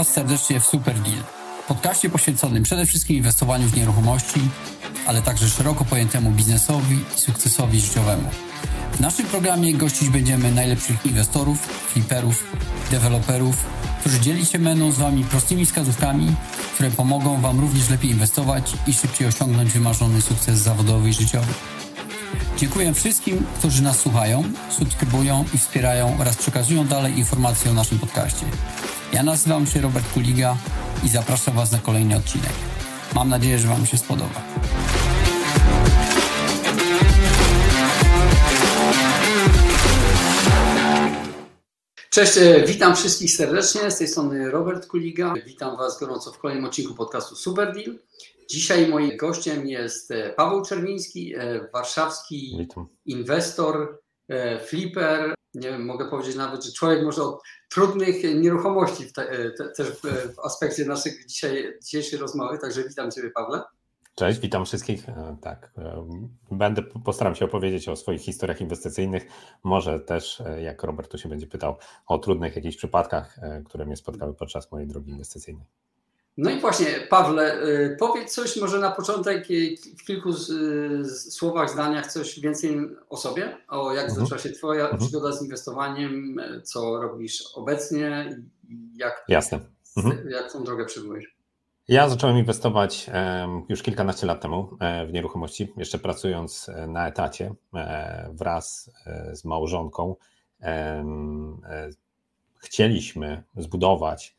[0.00, 1.22] Was serdecznie w Super Deal,
[1.68, 4.40] podcaście poświęconym przede wszystkim inwestowaniu w nieruchomości,
[5.06, 8.30] ale także szeroko pojętemu biznesowi i sukcesowi życiowemu.
[8.92, 11.58] W naszym programie gościć będziemy najlepszych inwestorów,
[11.92, 12.44] fliperów,
[12.90, 13.56] deweloperów,
[14.00, 16.34] którzy dzieli się będą z Wami prostymi wskazówkami,
[16.74, 21.52] które pomogą Wam również lepiej inwestować i szybciej osiągnąć wymarzony sukces zawodowy i życiowy.
[22.56, 28.46] Dziękuję wszystkim, którzy nas słuchają, subskrybują i wspierają oraz przekazują dalej informacje o naszym podcaście.
[29.12, 30.56] Ja nazywam się Robert Kuliga
[31.04, 32.52] i zapraszam Was na kolejny odcinek.
[33.14, 34.42] Mam nadzieję, że Wam się spodoba.
[42.10, 43.90] Cześć, e, witam wszystkich serdecznie.
[43.90, 45.34] Z tej strony Robert Kuliga.
[45.46, 47.98] Witam Was gorąco w kolejnym odcinku podcastu Super Deal.
[48.50, 52.88] Dzisiaj moim gościem jest e, Paweł Czerwiński, e, warszawski Witam.
[53.06, 54.00] inwestor,
[54.66, 55.34] flipper.
[55.54, 59.88] Nie wiem, mogę powiedzieć nawet, że człowiek może od trudnych nieruchomości w te, te, też
[59.88, 60.02] w,
[60.34, 62.58] w aspekcie naszej dzisiaj, dzisiejszej rozmowy.
[62.58, 63.62] Także witam Ciebie, Pawle.
[64.14, 65.08] Cześć, witam wszystkich.
[65.08, 66.08] E, tak, e,
[66.50, 69.26] będę postaram się opowiedzieć o swoich historiach inwestycyjnych.
[69.64, 73.96] Może też, e, jak Robert tu się będzie pytał, o trudnych jakichś przypadkach, które mnie
[73.96, 75.66] spotkały podczas mojej drogi inwestycyjnej.
[76.42, 77.58] No i właśnie, Pawle,
[77.98, 79.46] powiedz coś może na początek
[79.98, 80.32] w kilku
[81.30, 84.20] słowach, zdaniach coś więcej o sobie, o jak mhm.
[84.20, 85.00] zaczęła się Twoja mhm.
[85.00, 88.36] przygoda z inwestowaniem, co robisz obecnie
[88.68, 89.60] i jak, Jasne.
[89.96, 90.30] Mhm.
[90.30, 91.40] jak tą drogę przybyłeś.
[91.90, 93.10] Ja zacząłem inwestować
[93.68, 98.90] już kilkanaście lat temu e, w nieruchomości, jeszcze pracując e, na etacie e, wraz
[99.32, 100.16] z małżonką.
[102.58, 104.36] Chcieliśmy zbudować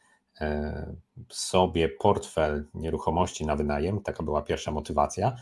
[1.29, 5.35] sobie portfel nieruchomości na wynajem, taka była pierwsza motywacja,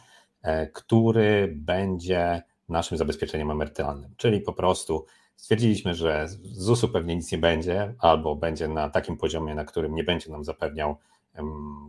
[0.73, 7.37] który będzie naszym zabezpieczeniem emerytalnym, czyli po prostu stwierdziliśmy, że z ZUS-u pewnie nic nie
[7.37, 10.97] będzie, albo będzie na takim poziomie, na którym nie będzie nam zapewniał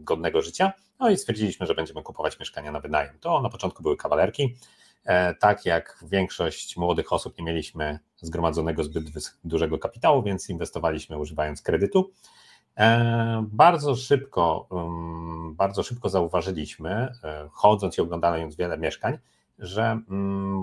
[0.00, 0.72] godnego życia.
[1.00, 3.18] No i stwierdziliśmy, że będziemy kupować mieszkania na wynajem.
[3.20, 4.56] To na początku były kawalerki.
[5.04, 9.04] E, tak jak większość młodych osób nie mieliśmy zgromadzonego zbyt
[9.44, 12.10] dużego kapitału, więc inwestowaliśmy używając kredytu.
[12.78, 14.68] E, bardzo szybko,
[15.52, 16.90] bardzo szybko zauważyliśmy,
[17.24, 19.18] e, chodząc i oglądając wiele mieszkań,
[19.58, 20.00] że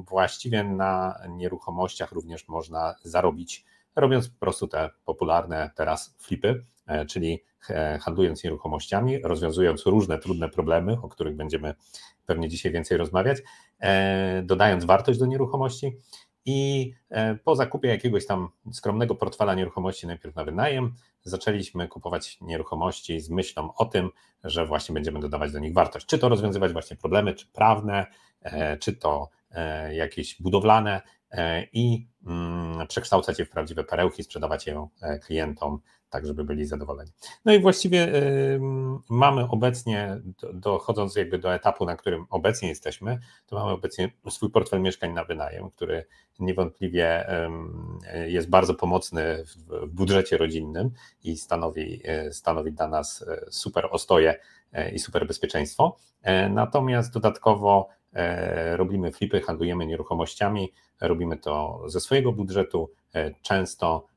[0.08, 6.64] właściwie na nieruchomościach również można zarobić, robiąc po prostu te popularne teraz flipy,
[7.08, 11.74] czyli E, handlując nieruchomościami, rozwiązując różne trudne problemy, o których będziemy
[12.26, 13.38] pewnie dzisiaj więcej rozmawiać,
[14.44, 15.98] dodając wartość do nieruchomości.
[16.46, 16.92] I
[17.44, 20.94] po zakupie jakiegoś tam skromnego portfela nieruchomości, najpierw na wynajem,
[21.30, 24.10] zaczęliśmy kupować nieruchomości z myślą o tym,
[24.44, 26.06] że właśnie będziemy dodawać do nich wartość.
[26.06, 28.06] Czy to rozwiązywać właśnie problemy, czy prawne,
[28.80, 29.30] czy to
[29.92, 31.02] jakieś budowlane
[31.74, 34.88] i mm, przekształcać je w prawdziwe perełki, sprzedawać je
[35.26, 35.80] klientom
[36.10, 37.12] tak żeby byli zadowoleni.
[37.46, 38.60] No i właściwie y,
[39.10, 40.22] mamy obecnie,
[40.54, 45.24] dochodząc jakby do etapu, na którym obecnie jesteśmy, to mamy obecnie swój portfel mieszkań na
[45.24, 46.06] wynajem, który
[46.40, 47.30] niewątpliwie
[48.16, 50.92] y, jest bardzo pomocny w, budżecie rodzinnym
[51.24, 54.40] i stanowi, y, stanowi dla nas super ostoję
[54.78, 55.98] y, i super bezpieczeństwo.
[56.50, 57.90] Natomiast dodatkowo
[58.76, 62.92] robimy flipy, handlujemy nieruchomościami, robimy to ze swojego budżetu,
[63.42, 64.08] często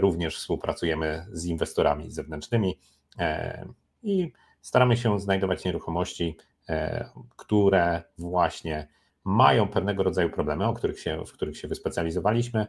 [0.00, 2.78] również współpracujemy z inwestorami zewnętrznymi
[3.18, 3.68] e,
[4.02, 6.36] i staramy się znajdować nieruchomości,
[6.68, 8.88] e, które właśnie
[9.24, 12.66] mają pewnego rodzaju problemy, o których się, w których się wyspecjalizowaliśmy.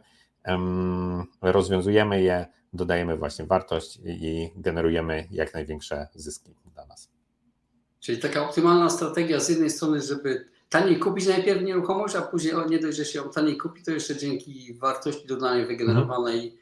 [1.42, 7.10] Rozwiązujemy je, dodajemy właśnie wartość i generujemy jak największe zyski dla nas.
[8.00, 12.68] Czyli taka optymalna strategia z jednej strony, żeby taniej kupić najpierw nieruchomość, a później o
[12.68, 16.61] nie dość, że się ją taniej kupi, to jeszcze dzięki wartości dodanej wygenerowanej mhm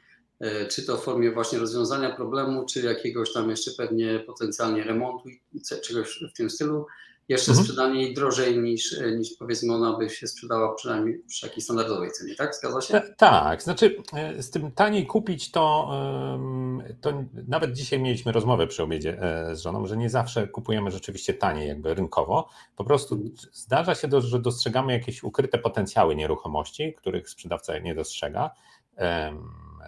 [0.69, 5.61] czy to w formie właśnie rozwiązania problemu, czy jakiegoś tam jeszcze pewnie potencjalnie remontu i
[5.81, 6.85] czegoś w tym stylu,
[7.29, 7.65] jeszcze mhm.
[7.65, 12.11] sprzedanie jej drożej niż, e, niż powiedzmy ona by się sprzedała przynajmniej przy jakiejś standardowej
[12.11, 12.55] cenie, tak?
[12.55, 13.01] Zgadza się?
[13.17, 15.91] tak, znaczy e, z tym taniej kupić to,
[17.01, 19.19] to nawet dzisiaj mieliśmy rozmowę przy obiedzie
[19.53, 23.33] z żoną, że nie zawsze kupujemy rzeczywiście taniej jakby rynkowo, po prostu mhm.
[23.53, 28.51] zdarza się, że dostrzegamy jakieś ukryte potencjały nieruchomości, których sprzedawca nie dostrzega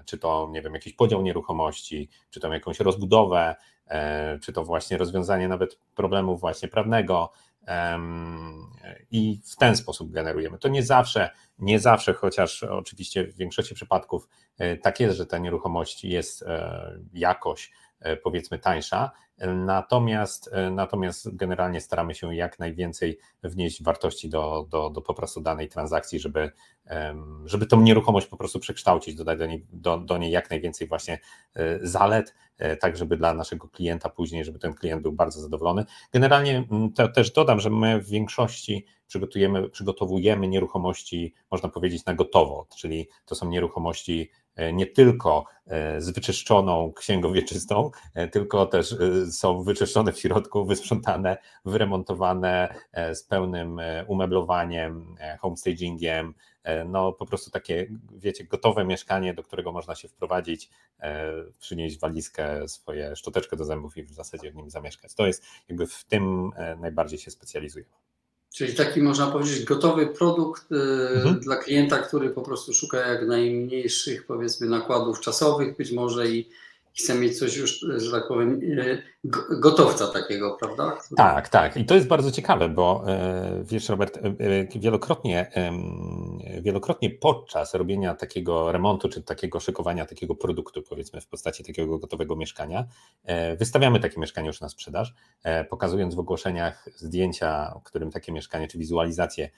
[0.06, 3.56] czy to, nie wiem, jakiś podział nieruchomości, czy to jakąś rozbudowę,
[3.88, 7.32] e, czy to właśnie rozwiązanie nawet problemu właśnie prawnego
[9.12, 10.58] i w ten sposób generujemy.
[10.58, 11.30] To nie zawsze,
[11.60, 14.28] nie zawsze, chociaż oczywiście w większości przypadków
[14.58, 17.72] e, tak jest, że ta nieruchomość jest e, jakoś
[18.24, 19.12] powiedzmy tańsza,
[19.48, 25.70] Natomiast, natomiast generalnie staramy się jak najwięcej wnieść wartości do, do, do po prostu danej
[25.70, 26.52] transakcji, żeby,
[27.46, 31.20] żeby tą nieruchomość po prostu przekształcić, dodać do niej, do, do niej jak najwięcej właśnie
[31.56, 35.86] e, zalet, e, tak żeby dla naszego klienta później, żeby ten klient był bardzo zadowolony.
[36.12, 42.68] Generalnie to też dodam, że my w większości przygotujemy, przygotowujemy nieruchomości, można powiedzieć, na gotowo,
[42.78, 44.43] czyli to są nieruchomości E,
[44.74, 48.96] nie tylko e, z wyczyszczoną księgą wieczystą, e, tylko też
[49.32, 52.76] są wyczyszczone w środku, wysprzątane, wyremontowane
[53.14, 56.34] z pełnym umeblowaniem, homestagingiem,
[56.86, 60.70] no po prostu takie, wiecie, gotowe mieszkanie, do którego można się wprowadzić,
[61.60, 65.14] przynieść walizkę, swoje szczoteczkę do zębów i w zasadzie w nim zamieszkać.
[65.14, 67.94] To jest jakby w tym najbardziej się specjalizujemy.
[68.54, 70.76] Czyli taki można powiedzieć gotowy produkt y,
[71.16, 71.40] mhm.
[71.40, 76.50] dla klienta, który po prostu szuka jak najmniejszych powiedzmy nakładów czasowych być może i
[76.94, 78.98] chce mieć coś już, że tak powiem, e,
[79.60, 80.98] gotowca takiego, prawda?
[81.18, 81.78] Tak, tak.
[81.78, 85.52] I to jest bardzo ciekawe, bo e, wiesz, Robert, e, wielokrotnie,
[86.62, 92.36] wielokrotnie podczas robienia takiego remontu, czy takiego szykowania takiego produktu, powiedzmy, w postaci takiego gotowego
[92.36, 92.86] mieszkania,
[93.60, 95.14] wystawiamy takie mieszkanie już na sprzedaż,
[95.70, 99.50] pokazując w ogłoszeniach zdjęcia, którym takie mieszkanie, czy wizualizację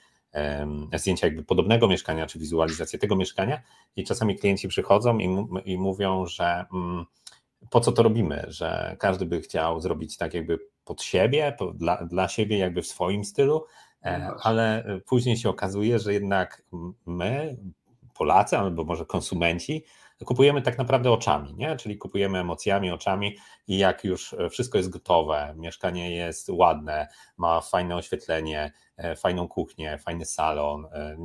[0.94, 3.62] zdjęcia jakby podobnego mieszkania, czy wizualizację tego mieszkania
[3.96, 7.06] i czasami klienci przychodzą i, i mówią, że mm,
[7.70, 12.28] po co to robimy, że każdy by chciał zrobić tak jakby pod siebie, dla, dla
[12.28, 13.64] siebie jakby w swoim stylu,
[14.02, 16.62] e, no ale później się okazuje, że jednak
[17.06, 17.56] my,
[18.14, 19.84] Polacy, albo może konsumenci,
[20.24, 21.76] kupujemy tak naprawdę oczami, nie?
[21.76, 23.36] czyli kupujemy emocjami, oczami
[23.66, 29.98] i jak już wszystko jest gotowe, mieszkanie jest ładne, ma fajne oświetlenie, e, fajną kuchnię,
[29.98, 31.16] fajny salon, e,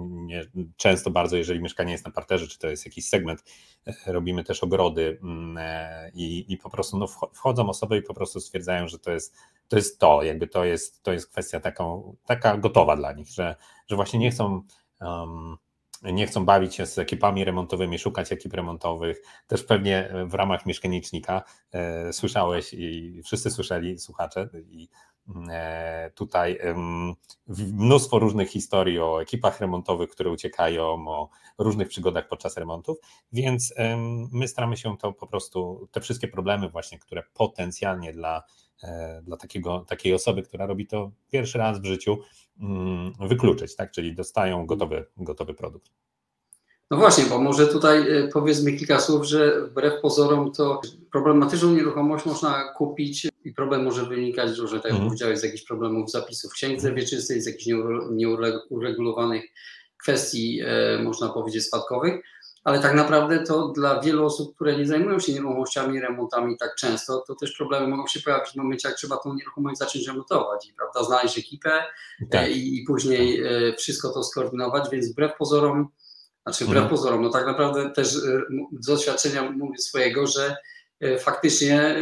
[0.77, 3.43] często bardzo, jeżeli mieszkanie jest na parterze, czy to jest jakiś segment,
[3.87, 5.57] e, robimy też ogrody mm,
[6.13, 9.35] i, i po prostu no, wchodzą osoby i po prostu stwierdzają, że to jest
[9.67, 13.55] to, jest to jakby to jest, to jest kwestia taką, taka gotowa dla nich, że,
[13.87, 14.61] że właśnie nie chcą
[15.01, 15.57] um,
[16.01, 19.21] nie chcą bawić się z ekipami remontowymi, szukać ekip remontowych.
[19.47, 24.89] Też pewnie w ramach mieszkanicznika e, słyszałeś i wszyscy słyszeli, słuchacze, i
[26.15, 26.75] tutaj e,
[27.73, 32.97] mnóstwo różnych historii o ekipach remontowych, które uciekają, o różnych przygodach podczas remontów,
[33.31, 33.73] więc
[34.31, 38.43] my staramy się to po prostu, te wszystkie problemy właśnie, które potencjalnie dla,
[38.83, 42.17] e, dla takiego, takiej osoby, która robi to pierwszy raz w życiu,
[42.61, 43.91] Mm, wykluczyć, tak?
[43.91, 45.91] czyli dostają gotowy, gotowy produkt.
[46.91, 50.81] No właśnie, bo może tutaj e, powiedzmy kilka słów, że wbrew pozorom to
[51.11, 55.05] problematyczną nieruchomość można kupić i problem może wynikać, że tak jak mm.
[55.05, 57.67] powiedziałeś, z jakichś problemów zapisów w księdze wieczystej, z jakichś
[58.11, 59.43] nieuregulowanych
[60.03, 62.21] kwestii, e, można powiedzieć, spadkowych
[62.63, 67.23] ale tak naprawdę to dla wielu osób, które nie zajmują się nieruchomościami, remontami tak często,
[67.27, 70.73] to też problemy mogą się pojawić w momencie, jak trzeba tą nieruchomość zacząć remontować i
[70.73, 71.83] prawda, znaleźć ekipę
[72.31, 72.41] tak.
[72.41, 75.87] E, i, i, później e, wszystko to skoordynować, więc wbrew pozorom,
[76.43, 76.89] znaczy wbrew mhm.
[76.89, 78.07] pozorom, no tak naprawdę też
[78.79, 80.55] z doświadczenia mówię swojego, że e,
[81.19, 81.95] faktycznie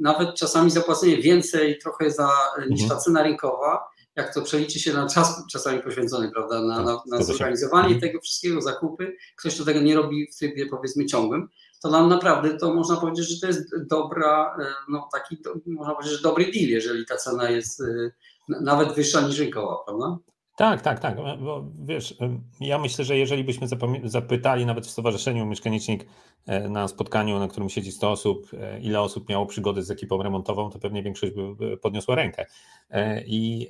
[0.00, 2.30] nawet czasami zapłacenie więcej trochę za,
[2.70, 2.88] niż mhm.
[2.88, 7.22] ta cena rynkowa, jak to przeliczy się na czas czasami poświęcony, prawda, na, na, na
[7.22, 8.00] zorganizowanie mhm.
[8.00, 11.48] tego wszystkiego, zakupy, ktoś to tego nie robi w trybie powiedzmy ciągłym,
[11.82, 16.16] to nam naprawdę to można powiedzieć, że to jest dobra, e, no taki, można powiedzieć,
[16.16, 18.10] że dobry deal, jeżeli ta cena jest e,
[18.48, 20.18] nawet wyższa niż rynkowa, prawda?
[20.58, 21.16] Tak, tak, tak.
[21.16, 22.14] Bo wiesz,
[22.60, 23.66] ja myślę, że jeżeli byśmy
[24.04, 26.06] zapytali nawet w Stowarzyszeniu Mieszkanicznik
[26.46, 30.22] e, na spotkaniu, na którym siedzi 100 osób, e, ile osób miało przygody z ekipą
[30.22, 32.46] remontową, to pewnie większość by podniosła rękę.
[32.90, 33.68] E, I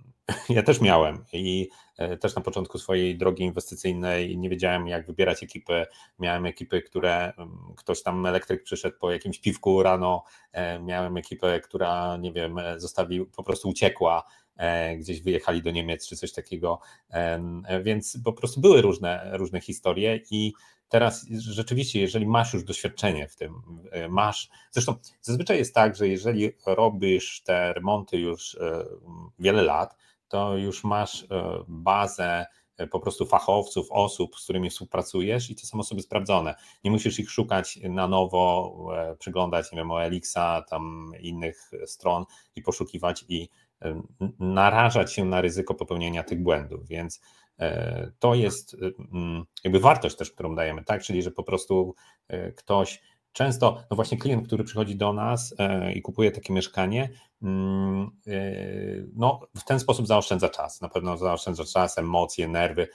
[0.48, 1.68] ja też miałem i
[2.20, 5.86] też na początku swojej drogi inwestycyjnej nie wiedziałem, jak wybierać ekipy.
[6.18, 7.32] Miałem ekipy, które
[7.76, 10.24] ktoś tam elektryk przyszedł po jakimś piwku rano.
[10.80, 14.45] Miałem ekipę, która, nie wiem, zostawił, po prostu uciekła E,
[14.98, 16.80] gdzieś wyjechali do Niemiec czy coś takiego,
[17.82, 20.52] więc po prostu były różne, różne historie i
[20.88, 23.54] teraz rzeczywiście, jeżeli masz już doświadczenie w tym,
[23.90, 28.84] e, masz, zresztą zazwyczaj jest tak, że jeżeli robisz te remonty już e,
[29.38, 29.96] wiele lat,
[30.28, 31.26] to już masz
[31.68, 32.46] bazę
[32.90, 36.54] po prostu fachowców, osób, z którymi współpracujesz i to są osoby sprawdzone.
[36.84, 38.76] Nie musisz ich szukać na nowo,
[39.18, 42.24] przyglądać, nie wiem, o Elixa, tam innych stron
[42.56, 43.48] i poszukiwać i
[44.38, 47.20] narażać się na ryzyko popełnienia tych błędów, więc
[47.58, 48.76] e, to jest
[49.64, 51.02] jakby wartość też, którą dajemy, tak?
[51.02, 51.94] Czyli, że po prostu
[52.28, 53.02] e, ktoś
[53.32, 57.10] często, no właśnie klient, który przychodzi do nas e, i kupuje takie mieszkanie,
[57.42, 58.10] mm,
[59.14, 62.88] no w ten sposób zaoszczędza czas, na pewno zaoszczędza czas, emocje, nerwy.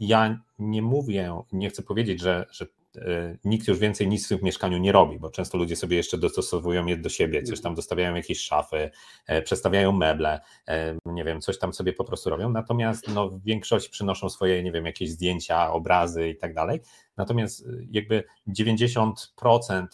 [0.00, 2.66] Ja nie mówię, nie chcę powiedzieć, że, że
[3.44, 6.96] nikt już więcej nic w mieszkaniu nie robi, bo często ludzie sobie jeszcze dostosowują je
[6.96, 8.90] do siebie, coś tam dostawiają jakieś szafy,
[9.44, 10.40] przestawiają meble,
[11.06, 14.72] nie wiem, coś tam sobie po prostu robią, natomiast no, w większości przynoszą swoje, nie
[14.72, 16.80] wiem, jakieś zdjęcia, obrazy i tak dalej,
[17.16, 19.14] natomiast jakby 90%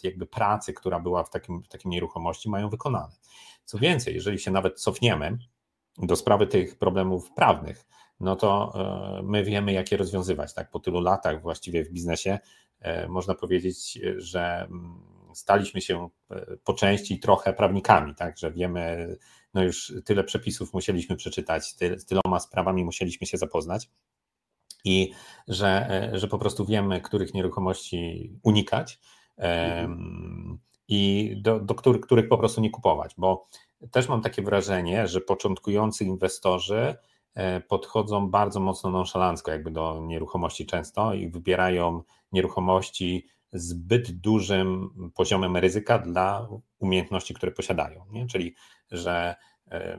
[0.02, 3.12] jakby pracy, która była w takim, w takim nieruchomości mają wykonane.
[3.64, 5.38] Co więcej, jeżeli się nawet cofniemy
[5.98, 7.84] do sprawy tych problemów prawnych,
[8.20, 8.72] no to
[9.18, 10.54] e, my wiemy, jak je rozwiązywać.
[10.54, 10.70] Tak?
[10.70, 12.38] Po tylu latach właściwie w biznesie e,
[13.08, 15.00] można powiedzieć, że mm,
[15.34, 18.38] staliśmy się e, po części trochę prawnikami, tak?
[18.38, 19.16] że wiemy,
[19.54, 23.90] no już tyle przepisów musieliśmy przeczytać, z tyloma sprawami musieliśmy się zapoznać
[24.84, 25.12] i
[25.48, 29.00] że, że po prostu wiemy, których nieruchomości unikać
[29.36, 30.58] mhm.
[30.88, 33.48] i do, do których, których po prostu nie kupować, bo
[33.90, 36.96] też mam takie wrażenie, że początkujący inwestorzy E,
[37.68, 45.98] podchodzą bardzo mocno nonszalancko jakby do nieruchomości często i wybierają nieruchomości zbyt dużym poziomem ryzyka
[45.98, 46.48] dla
[46.78, 48.04] umiejętności, które posiadają.
[48.10, 48.26] Nie?
[48.26, 48.54] Czyli,
[48.90, 49.34] że
[49.70, 49.98] e,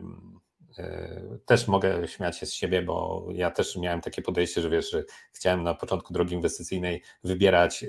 [1.46, 5.04] też mogę śmiać się z siebie, bo ja też miałem takie podejście, że wiesz, że
[5.34, 7.88] chciałem na początku drogi inwestycyjnej wybierać e,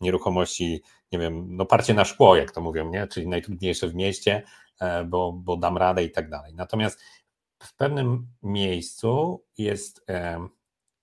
[0.00, 3.06] nieruchomości, nie wiem, no parcie na szkło, jak to mówią, nie?
[3.06, 4.42] czyli najtrudniejsze w mieście,
[5.06, 6.54] bo, bo dam radę i tak dalej.
[6.54, 7.00] Natomiast
[7.58, 10.06] w pewnym miejscu jest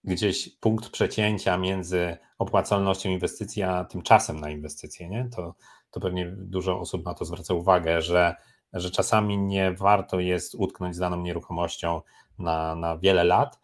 [0.04, 5.10] gdzieś punkt przecięcia między opłacalnością inwestycji a tym czasem na inwestycje.
[5.10, 5.30] Nie?
[5.36, 5.56] To,
[5.92, 8.36] to pewnie dużo osób na to zwraca uwagę, że,
[8.74, 12.02] że czasami nie warto jest utknąć z daną nieruchomością
[12.40, 13.60] na, na wiele lat.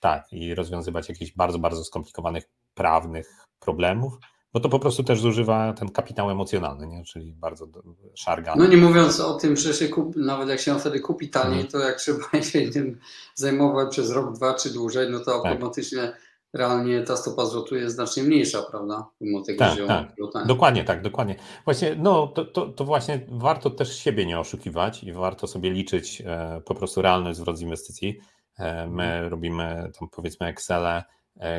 [0.00, 4.18] Tak, i rozwiązywać jakichś bardzo, bardzo skomplikowanych prawnych problemów,
[4.52, 7.04] bo to po prostu też zużywa ten kapitał emocjonalny, nie?
[7.04, 7.66] czyli bardzo
[8.14, 8.54] szarga.
[8.56, 11.72] No nie mówiąc o tym, że się kup, nawet jak się wtedy kupi taniej, hmm.
[11.72, 12.98] to jak trzeba się tym
[13.34, 15.52] zajmować przez rok, dwa czy dłużej, no to tak.
[15.52, 16.12] automatycznie
[16.52, 19.06] realnie ta stopa zwrotu jest znacznie mniejsza, prawda?
[19.20, 20.46] Mimo tego, tak, że tak.
[20.46, 21.36] Dokładnie tak, dokładnie.
[21.64, 26.22] Właśnie, no to, to, to, właśnie warto też siebie nie oszukiwać i warto sobie liczyć
[26.26, 28.18] e, po prostu realny zwrot z inwestycji.
[28.58, 29.28] E, my hmm.
[29.28, 31.02] robimy tam powiedzmy Excel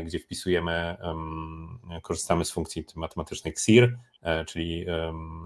[0.06, 0.98] gdzie wpisujemy,
[2.02, 4.86] korzystamy z funkcji matematycznej XIR, e, czyli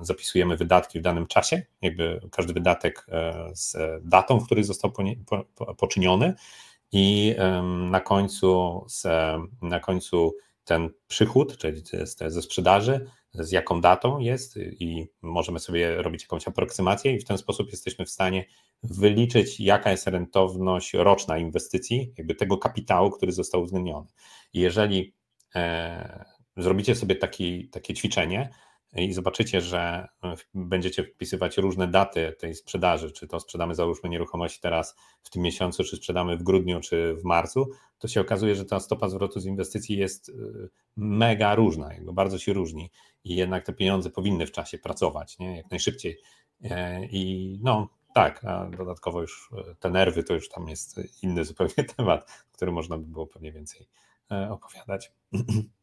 [0.01, 4.93] zapisujemy wydatki w danym czasie, jakby każdy wydatek e, z datą, w której został
[5.77, 6.33] poczyniony.
[6.91, 7.35] I
[7.89, 8.85] na końcu,
[9.61, 10.35] na końcu
[10.65, 11.81] ten przychód, czyli
[12.27, 17.37] ze sprzedaży, z jaką datą jest i możemy sobie robić jakąś aproksymację i w ten
[17.37, 18.45] sposób jesteśmy w stanie
[18.83, 24.07] wyliczyć, jaka jest rentowność roczna inwestycji, jakby tego kapitału, który został uwzględniony.
[24.53, 25.13] I jeżeli
[25.55, 26.25] e,
[26.57, 28.49] zrobicie sobie taki, takie ćwiczenie
[28.95, 30.07] i zobaczycie, że
[30.53, 35.83] będziecie wpisywać różne daty tej sprzedaży, czy to sprzedamy załóżmy nieruchomości teraz w tym miesiącu,
[35.83, 37.69] czy sprzedamy w grudniu, czy w marcu,
[37.99, 40.33] to się okazuje, że ta stopa zwrotu z inwestycji jest e,
[40.97, 42.91] mega różna, jakby bardzo się różni
[43.23, 45.57] i jednak te pieniądze powinny w czasie pracować, nie?
[45.57, 46.17] jak najszybciej.
[46.63, 51.45] E, I no, tak, a dodatkowo już e, te nerwy to już tam jest inny
[51.45, 53.87] zupełnie temat, który można by było pewnie więcej
[54.31, 55.11] e, opowiadać.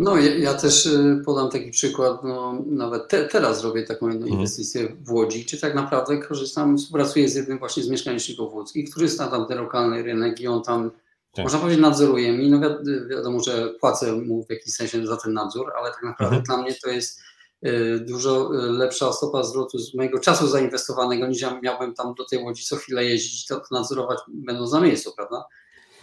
[0.00, 4.22] No, ja, ja też e, podam taki przykład, no, nawet te, teraz robię taką jedną
[4.22, 4.40] mhm.
[4.40, 9.08] inwestycję w Łodzi, czy tak naprawdę korzystam, współpracuję z jednym właśnie z mieszkaniczników łódzkich, który
[9.08, 10.90] zna tam ten lokalny rynek i on tam,
[11.32, 11.44] tak.
[11.44, 12.50] można powiedzieć, nadzoruje mi.
[12.50, 16.36] No wi wiadomo, że płacę mu w jakiś sensie za ten nadzór, ale tak naprawdę
[16.36, 16.44] mhm.
[16.44, 17.20] dla mnie to jest
[17.66, 22.24] Y, dużo y, lepsza stopa zwrotu z mojego czasu zainwestowanego, niż ja miałbym tam do
[22.24, 25.44] tej łodzi co chwilę jeździć, to nadzorować będąc na miejscu, prawda?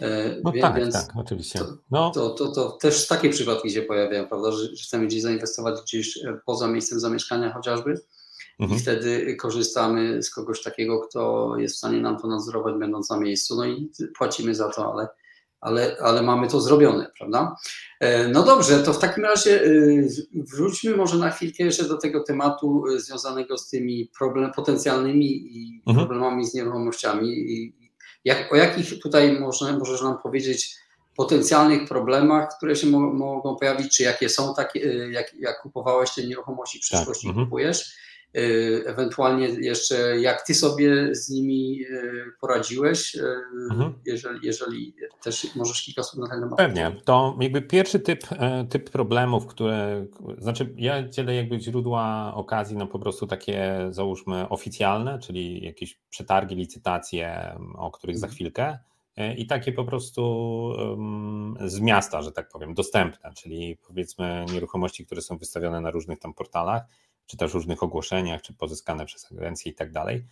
[0.02, 1.60] Y, no Wie, tak, więc tak, oczywiście.
[1.90, 2.10] No.
[2.10, 6.68] To, to, to, też takie przypadki się pojawiają, prawda, że chcemy gdzieś zainwestować gdzieś poza
[6.68, 8.00] miejscem zamieszkania chociażby
[8.60, 8.78] mhm.
[8.78, 13.20] i wtedy korzystamy z kogoś takiego, kto jest w stanie nam to nadzorować będąc na
[13.20, 15.08] miejscu, no i płacimy za to, ale
[15.60, 17.56] ale, ale mamy to zrobione, prawda?
[18.00, 19.70] E, no dobrze, to w takim razie e,
[20.32, 26.06] wróćmy może na chwilkę jeszcze do tego tematu e, związanego z tymi problem, potencjalnymi mhm.
[26.06, 27.46] problemami z nieruchomościami.
[28.28, 30.76] Jak, o jakich tutaj może, możesz nam powiedzieć
[31.16, 34.80] potencjalnych problemach, które się mo mogą pojawić, czy jakie są takie,
[35.10, 37.36] jak, jak kupowałeś te nieruchomości w przyszłości tak.
[37.36, 37.96] kupujesz?
[38.36, 43.22] Y, ewentualnie jeszcze jak ty sobie z nimi y, poradziłeś, y,
[43.70, 43.94] mhm.
[44.06, 46.58] jeżeli, jeżeli też możesz kilka słów na ten temat.
[46.58, 46.96] Pewnie.
[47.04, 50.06] To jakby pierwszy typ, e, typ problemów, które,
[50.38, 56.54] znaczy ja dzielę jakby źródła okazji na po prostu takie załóżmy oficjalne, czyli jakieś przetargi,
[56.54, 58.34] licytacje, o których za mhm.
[58.34, 58.78] chwilkę
[59.16, 60.72] e, i takie po prostu
[61.64, 66.34] z miasta, że tak powiem, dostępne, czyli powiedzmy nieruchomości, które są wystawione na różnych tam
[66.34, 66.82] portalach
[67.28, 70.24] czy też różnych ogłoszeniach, czy pozyskane przez agencje i tak dalej.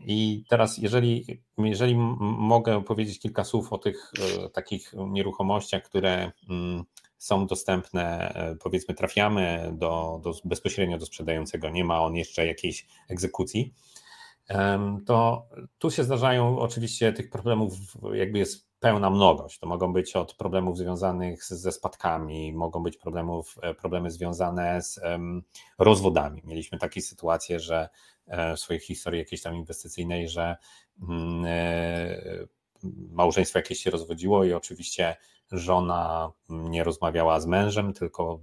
[0.00, 4.12] I teraz, jeżeli, jeżeli mogę powiedzieć kilka słów o tych
[4.44, 6.84] e, takich nieruchomościach, które mm,
[7.18, 13.74] są dostępne, powiedzmy, trafiamy do, do bezpośrednio do sprzedającego, nie ma on jeszcze jakiejś egzekucji,
[15.06, 15.46] to
[15.78, 17.72] tu się zdarzają oczywiście tych problemów,
[18.12, 19.58] jakby jest pełna mnogość.
[19.58, 25.00] To mogą być od problemów związanych ze spadkami, mogą być problemów, e, problemy związane z
[25.78, 26.42] rozwodami.
[26.44, 27.88] Mieliśmy takie sytuacje, że
[28.26, 30.56] e, w swojej historii jakiejś tam inwestycyjnej, że
[31.02, 32.46] mm, e,
[33.10, 35.16] małżeństwo jakieś się rozwodziło i oczywiście
[35.52, 38.40] żona nie rozmawiała z mężem, tylko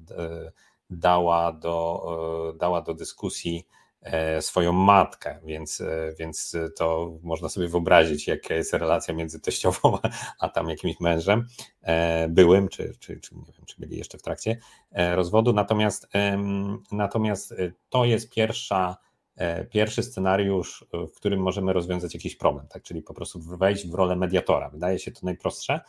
[0.90, 3.68] dała do, dała do dyskusji
[4.40, 9.98] swoją matkę, więc, e, więc to można sobie wyobrazić, jaka jest relacja między teściową
[10.40, 11.48] a tam jakimś mężem
[11.82, 14.58] e, byłym, czy, czy, czy nie wiem, czy byli jeszcze w trakcie
[14.92, 15.54] rozwodu.
[15.54, 16.08] Natomiast,
[16.92, 17.56] natomiast
[17.90, 18.98] to jest pierwsza,
[19.70, 22.84] pierwszy scenariusz, w którym możemy rozwiązać jakiś problem, tak?
[22.84, 24.70] czyli po prostu wejść w rolę mediatora.
[24.70, 25.80] Wydaje się to najprostsze.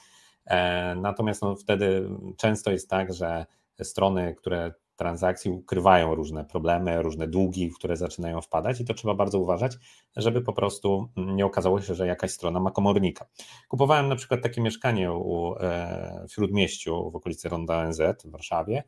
[0.96, 3.46] Natomiast no, wtedy często jest tak, że
[3.82, 9.14] strony, które transakcji ukrywają różne problemy, różne długi, w które zaczynają wpadać i to trzeba
[9.14, 9.76] bardzo uważać,
[10.16, 13.26] żeby po prostu nie okazało się, że jakaś strona ma komornika.
[13.68, 18.82] Kupowałem na przykład takie mieszkanie u, e, w Śródmieściu w okolicy Ronda ONZ w Warszawie,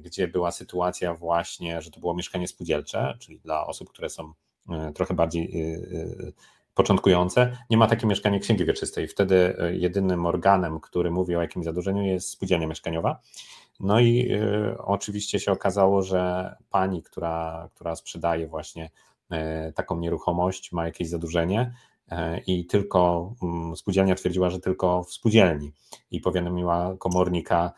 [0.00, 4.32] gdzie była sytuacja właśnie, że to było mieszkanie spółdzielcze, czyli dla osób, które są
[4.70, 6.32] e, trochę bardziej e,
[6.74, 9.08] początkujące, nie ma takie mieszkanie księgi wieczystej.
[9.08, 13.20] Wtedy jedynym organem, który mówi o jakimś zadłużeniu jest spółdzielnia mieszkaniowa.
[13.80, 18.90] No i y, oczywiście się okazało, że pani, która, która sprzedaje właśnie
[19.32, 21.74] y, taką nieruchomość, ma jakieś zadłużenie
[22.12, 22.14] y,
[22.46, 25.72] i tylko mm, spółdzielnia twierdziła, że tylko w spółdzielni
[26.10, 27.72] i powiadomiła komornika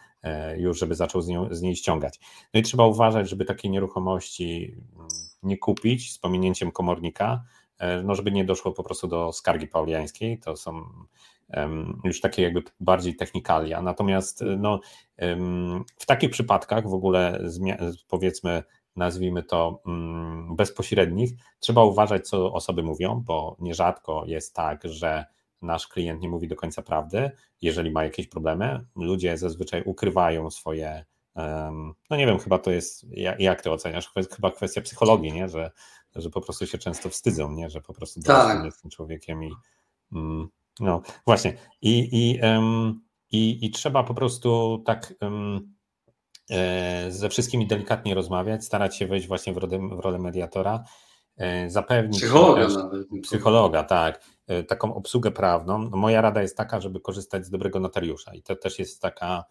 [0.56, 2.20] już, żeby zaczął z, nią, z niej ściągać.
[2.54, 5.08] No i trzeba uważać, żeby takiej nieruchomości mm,
[5.42, 7.44] nie kupić z pominięciem komornika,
[8.04, 10.38] no żeby nie doszło po prostu do skargi pauliańskiej.
[10.38, 10.84] To są
[12.04, 13.82] już takie jakby bardziej technikalia.
[13.82, 14.80] Natomiast no,
[15.98, 17.40] w takich przypadkach w ogóle
[18.08, 18.62] powiedzmy
[18.96, 25.24] nazwijmy to mm, bezpośrednich, trzeba uważać, co osoby mówią, bo nierzadko jest tak, że
[25.62, 27.30] nasz klient nie mówi do końca prawdy,
[27.62, 28.86] jeżeli ma jakieś problemy.
[28.96, 31.04] Ludzie zazwyczaj ukrywają swoje,
[32.10, 33.06] no nie wiem, chyba to jest,
[33.38, 35.48] jak ty oceniasz, chyba kwestia psychologii, nie?
[35.48, 35.70] Że,
[36.16, 37.70] że po prostu się często wstydzą, nie?
[37.70, 38.64] że po prostu tak.
[38.64, 39.50] jest tym człowiekiem i
[40.12, 40.48] mm,
[40.80, 41.56] no właśnie.
[41.82, 45.74] I, i, um, i, i trzeba po prostu tak um,
[46.50, 50.84] e, ze wszystkimi delikatnie rozmawiać, starać się wejść właśnie w rolę, w rolę mediatora,
[51.36, 52.18] e, zapewnić.
[52.18, 53.06] Psychologa nawet.
[53.22, 54.24] Psychologa, tak.
[54.46, 55.78] E, taką obsługę prawną.
[55.78, 58.34] No, moja rada jest taka, żeby korzystać z dobrego notariusza.
[58.34, 59.44] I to też jest taka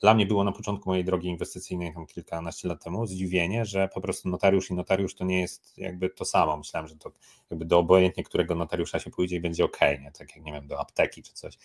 [0.00, 4.00] dla mnie było na początku mojej drogi inwestycyjnej, tam kilkanaście lat temu, zdziwienie, że po
[4.00, 6.56] prostu notariusz i notariusz to nie jest jakby to samo.
[6.56, 7.12] Myślałem, że to
[7.50, 10.12] jakby do obojętnie którego notariusza się pójdzie i będzie ok, nie?
[10.18, 11.58] tak jak nie wiem, do apteki czy coś.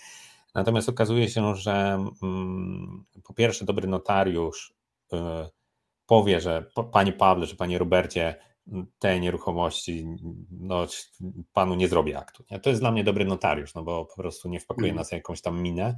[0.56, 4.74] Natomiast okazuje się, że mm, po pierwsze, dobry notariusz
[5.14, 5.18] y,
[6.06, 8.36] powie, że Panie Pawle, że Panie Robercie,
[9.00, 10.08] tej nieruchomości,
[10.52, 10.88] no,
[11.54, 12.44] panu nie zrobię aktu.
[12.52, 12.60] Nie?
[12.60, 14.98] To jest dla mnie dobry notariusz, no bo po prostu nie wpakuje mm.
[14.98, 15.98] nas jakąś tam minę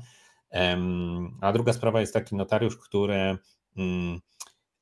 [1.42, 3.38] a druga sprawa jest taki notariusz, który
[3.78, 4.20] mm,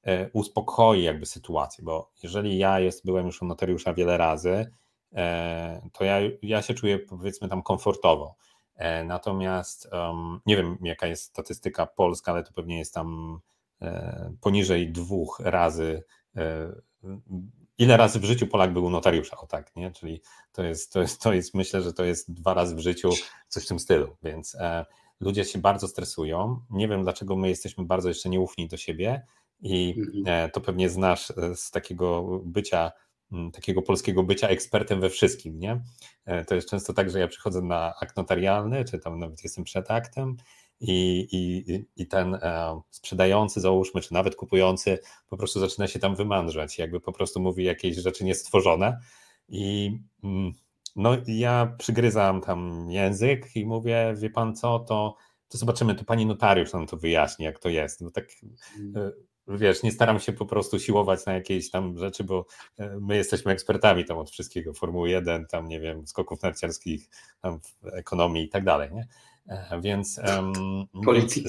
[0.04, 4.72] e, uspokoi jakby sytuację, bo jeżeli ja jest, byłem już u notariusza wiele razy,
[5.16, 8.36] e, to ja, ja się czuję powiedzmy tam komfortowo.
[8.76, 9.90] E, natomiast
[10.46, 13.40] nie wiem, jaka jest statystyka polska, ale to pewnie jest tam
[14.42, 16.04] poniżej dwóch razy.
[17.78, 19.38] Ile razy w życiu Polak był u notariusza?
[19.38, 19.92] O tak, nie?
[19.92, 23.10] Czyli to jest, to jest, to jest myślę, że to jest dwa razy w życiu
[23.48, 24.18] coś w tym stylu.
[24.24, 24.58] Więc
[25.22, 26.60] ludzie się bardzo stresują.
[26.70, 29.26] Nie wiem, dlaczego my jesteśmy bardzo jeszcze nieufni do siebie
[29.62, 30.24] i mhm.
[30.46, 32.92] e, to pewnie znasz e, z takiego bycia,
[33.54, 35.82] takiego polskiego bycia ekspertem we wszystkim, nie?
[36.26, 39.64] E, to jest często tak, że ja przychodzę na akt notarialny, czy tam nawet jestem
[39.64, 40.38] przed aktem
[40.80, 42.38] i, i, i ten
[42.90, 47.64] sprzedający, załóżmy, czy nawet kupujący po prostu zaczyna się tam wymandrzać, jakby po prostu mówi
[47.64, 49.00] jakieś rzeczy niestworzone
[49.50, 50.54] i mm,
[50.96, 55.16] no ja przygryzam tam język i mówię, wie pan co, to,
[55.48, 58.02] to zobaczymy, to pani notariusz nam to wyjaśni, jak to jest.
[58.02, 58.26] No tak
[58.80, 58.94] mm.
[58.98, 59.12] e,
[59.58, 62.46] wiesz, nie staram się po prostu siłować na jakieś tam rzeczy, bo
[62.78, 67.10] e, my jesteśmy ekspertami tam od wszystkiego, Formuły 1, tam nie wiem, skoków narciarskich,
[67.42, 67.60] tam
[67.94, 69.08] ekonomii i tak dalej, nie?
[69.48, 70.20] E, więc...
[71.06, 71.42] Polityki.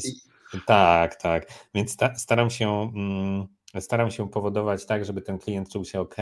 [0.52, 1.46] Więc, tak, tak.
[1.74, 2.90] Więc staram się...
[2.94, 3.46] Mm,
[3.80, 6.16] staram się powodować tak, żeby ten klient czuł się ok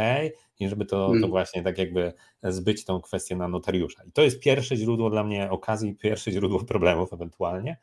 [0.61, 1.31] i żeby to, to hmm.
[1.31, 4.05] właśnie tak jakby zbyć tą kwestię na notariusza.
[4.05, 7.77] I to jest pierwsze źródło dla mnie okazji, pierwsze źródło problemów ewentualnie.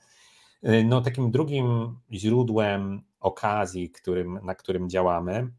[0.63, 5.51] Y, no takim drugim źródłem okazji, którym, na którym działamy,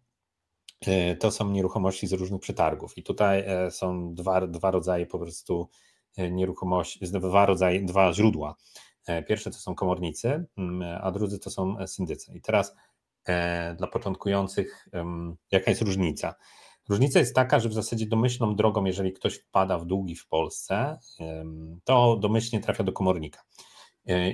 [0.89, 2.99] y, to są nieruchomości z różnych przetargów.
[2.99, 5.69] I tutaj e, są dwa, dwa rodzaje po prostu
[6.17, 8.57] e, nieruchomości, dwa rodzaje, dwa źródła
[9.27, 12.33] Pierwsze to są komornicy, mm, a drudzy to są syndycy.
[12.35, 12.75] I teraz
[13.77, 14.89] dla początkujących,
[15.51, 16.35] jaka jest różnica?
[16.89, 20.99] Różnica jest taka, że w zasadzie domyślną drogą, jeżeli ktoś wpada w długi w Polsce,
[21.85, 23.43] to domyślnie trafia do komornika.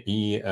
[0.06, 0.42] I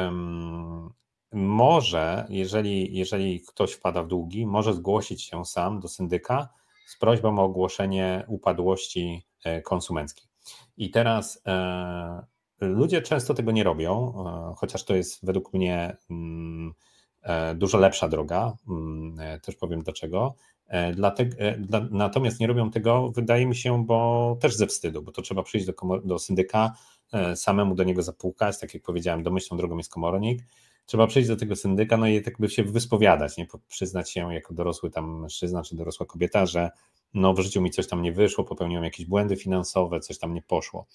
[1.33, 6.49] może, jeżeli, jeżeli ktoś wpada w długi, może zgłosić się sam do syndyka
[6.87, 10.29] z prośbą o ogłoszenie upadłości e, konsumenckiej.
[10.77, 12.23] I teraz e,
[12.61, 16.73] ludzie często tego nie robią, e, chociaż to jest według mnie mm, e,
[17.55, 20.35] dużo lepsza droga, mm, e, też powiem dlaczego.
[20.69, 25.13] E, dlatego, dla, natomiast nie robią tego, wydaje mi się, bo też ze wstydu, bo
[25.13, 26.73] to trzeba przyjść do, do syndyka,
[27.35, 30.43] samemu do niego zapukać, tak jak powiedziałem, domyślną drogą jest komornik,
[30.87, 33.47] trzeba przyjść do tego syndyka, no i tak by się wyspowiadać, nie?
[33.69, 36.71] przyznać się jako dorosły tam mężczyzna czy dorosła kobieta, że
[37.15, 40.43] no w życiu mi coś tam nie wyszło, popełniłem jakieś błędy finansowe, coś tam nie
[40.43, 40.87] poszło.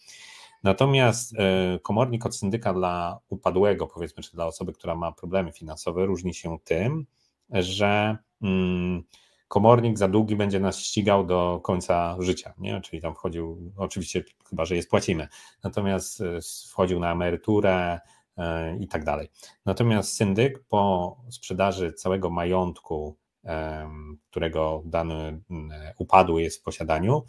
[0.63, 6.05] Natomiast e, komornik od syndyka dla upadłego, powiedzmy, czy dla osoby, która ma problemy finansowe,
[6.05, 7.05] różni się tym,
[7.49, 9.03] że mm,
[9.47, 12.81] komornik za długi będzie nas ścigał do końca życia, nie?
[12.81, 15.27] czyli tam wchodził, oczywiście chyba, że je spłacimy,
[15.63, 16.39] natomiast e,
[16.69, 17.99] wchodził na emeryturę,
[18.37, 19.29] E, i tak dalej.
[19.65, 23.17] Natomiast syndyk po sprzedaży całego majątku,
[24.29, 25.41] którego dany
[25.97, 27.23] upadły jest w posiadaniu,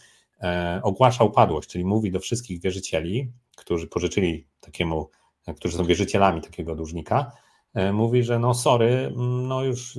[0.82, 5.10] ogłasza upadłość, czyli mówi do wszystkich wierzycieli, którzy pożyczyli takiemu,
[5.56, 7.32] którzy są wierzycielami takiego dłużnika,
[7.74, 9.12] e, mówi, że no sorry,
[9.48, 9.98] no już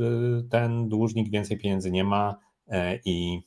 [0.49, 2.35] ten dłużnik więcej pieniędzy nie ma
[3.05, 3.41] i,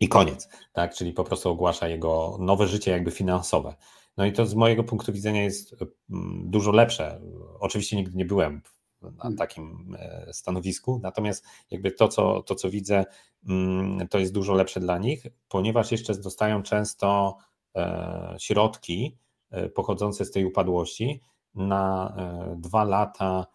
[0.00, 3.74] i koniec, tak, czyli po prostu ogłasza jego nowe życie jakby finansowe.
[4.16, 5.74] No i to z mojego punktu widzenia jest
[6.10, 7.20] mm, dużo lepsze.
[7.60, 8.62] Oczywiście nigdy nie byłem
[9.10, 9.36] na hmm.
[9.36, 13.04] takim e, stanowisku, natomiast jakby to, co, to, co widzę,
[13.48, 17.36] mm, to jest dużo lepsze dla nich, ponieważ jeszcze dostają często
[17.76, 19.18] e, środki
[19.50, 21.20] e, pochodzące z tej upadłości
[21.54, 22.16] na
[22.56, 23.46] dwa lata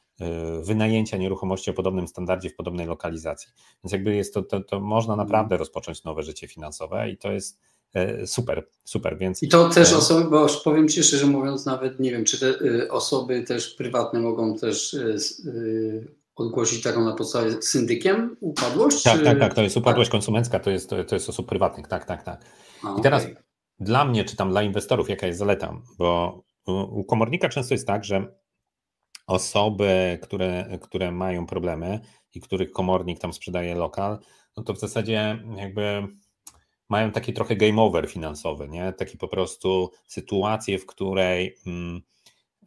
[0.64, 3.52] wynajęcia nieruchomości o podobnym standardzie w podobnej lokalizacji.
[3.84, 5.26] Więc jakby jest to, to, to można hmm.
[5.26, 7.60] naprawdę rozpocząć nowe życie finansowe i to jest
[8.26, 9.44] super, super, więc...
[9.44, 12.48] I to też e, osoby, bo powiem Ci szczerze mówiąc, nawet nie wiem, czy te
[12.48, 19.04] y, osoby też prywatne mogą też y, y, ogłosić taką na podstawie syndykiem upadłość?
[19.04, 19.26] Tak, czy...
[19.26, 20.12] tak, tak, to jest upadłość tak.
[20.12, 22.46] konsumencka, to jest, to jest osób prywatnych, tak, tak, tak.
[22.84, 23.36] A, I teraz okay.
[23.80, 28.06] dla mnie, czy tam dla inwestorów, jaka jest zaleta, bo u komornika często jest tak,
[28.06, 28.40] że
[29.28, 32.00] osoby, które, które mają problemy
[32.34, 34.20] i których komornik tam sprzedaje lokal,
[34.58, 36.08] no to w zasadzie jakby
[36.90, 38.94] mają taki trochę game over finansowy, nie?
[38.94, 42.02] Taki po prostu sytuację, w której mm,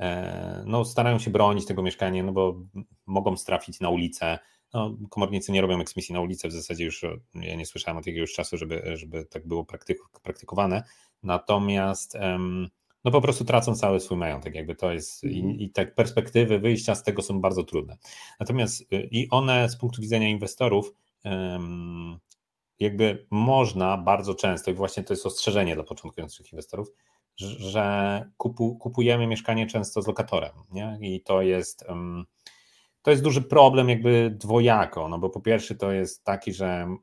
[0.00, 2.60] e, no, starają się bronić tego mieszkania, no bo
[3.06, 4.38] mogą strafić na ulicę.
[4.74, 7.02] No, komornicy nie robią eksmisji na ulicę, w zasadzie już
[7.34, 9.66] ja nie słyszałem od jakiegoś czasu, żeby, żeby tak było
[10.22, 10.82] praktykowane.
[11.22, 12.16] Natomiast
[13.04, 15.58] no po prostu tracą cały swój majątek, jakby to jest i, mhm.
[15.58, 17.96] i tak perspektywy wyjścia z tego są bardzo trudne.
[18.40, 20.94] Natomiast y, i one z punktu widzenia inwestorów
[22.82, 26.88] jakby można bardzo często, i właśnie to jest ostrzeżenie dla początkujących inwestorów,
[27.36, 30.98] że kupu, kupujemy mieszkanie często z lokatorem, nie?
[31.00, 31.84] I to jest,
[33.02, 36.96] to jest duży problem jakby dwojako, no bo po pierwsze to jest taki, że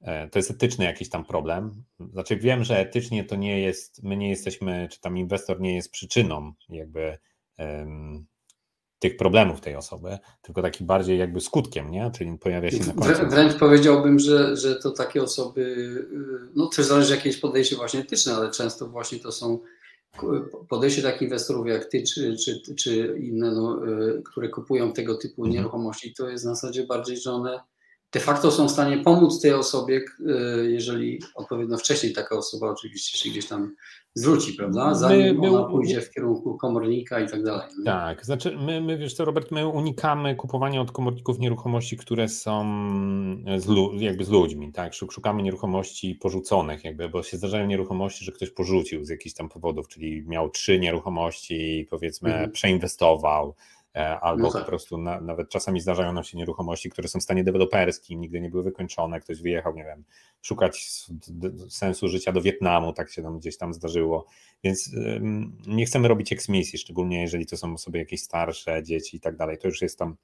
[0.00, 1.84] e, to jest etyczny jakiś tam problem.
[2.12, 5.90] Znaczy wiem, że etycznie to nie jest, my nie jesteśmy, czy tam inwestor nie jest
[5.90, 7.18] przyczyną jakby
[8.98, 12.10] tych problemów tej osoby, tylko taki bardziej jakby skutkiem, nie?
[12.18, 13.26] Czyli pojawia się na końcu.
[13.26, 18.34] Wręcz powiedziałbym, że, że to takie osoby, y, no też zależy jakieś podejście właśnie etyczne,
[18.34, 19.58] ale często właśnie to są
[20.68, 25.42] podejście takich inwestorów jak ty, czy, czy, czy inne, no, y, które kupują tego typu
[25.42, 25.54] mhm.
[25.54, 27.60] nieruchomości, to jest w zasadzie bardziej, że one
[28.12, 33.18] de facto są w stanie pomóc tej osobie, y, jeżeli odpowiednio wcześniej taka osoba oczywiście
[33.18, 33.74] się gdzieś tam
[34.14, 34.94] zwróci, prawda?
[34.94, 37.68] Zanim my, my, ona pójdzie w kierunku komornika i tak dalej.
[37.84, 42.66] Tak, znaczy my, my, wiesz co Robert, my unikamy kupowania od komorników nieruchomości, które są
[43.56, 43.66] z,
[44.00, 44.94] jakby z ludźmi, tak?
[44.94, 49.88] Szukamy nieruchomości porzuconych jakby, bo się zdarzają nieruchomości, że ktoś porzucił z jakichś tam powodów,
[49.88, 52.52] czyli miał trzy nieruchomości i powiedzmy mhm.
[52.52, 54.62] przeinwestował, E, albo no tak.
[54.62, 58.40] po prostu na, nawet czasami zdarzają nam się nieruchomości, które są w stanie deweloperskim, nigdy
[58.40, 60.04] nie były wykończone, ktoś wyjechał, nie wiem,
[60.42, 60.90] szukać
[61.68, 64.26] sensu życia do Wietnamu, tak się nam gdzieś tam zdarzyło,
[64.64, 64.90] więc
[65.66, 69.58] nie chcemy robić eksmisji, szczególnie jeżeli to są osoby jakieś starsze, dzieci i tak dalej,
[69.58, 70.16] to już jest tam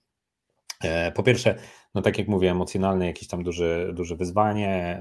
[0.85, 1.59] e, po pierwsze,
[1.95, 5.01] no tak jak mówię, emocjonalne jakieś tam duże, duże wyzwanie,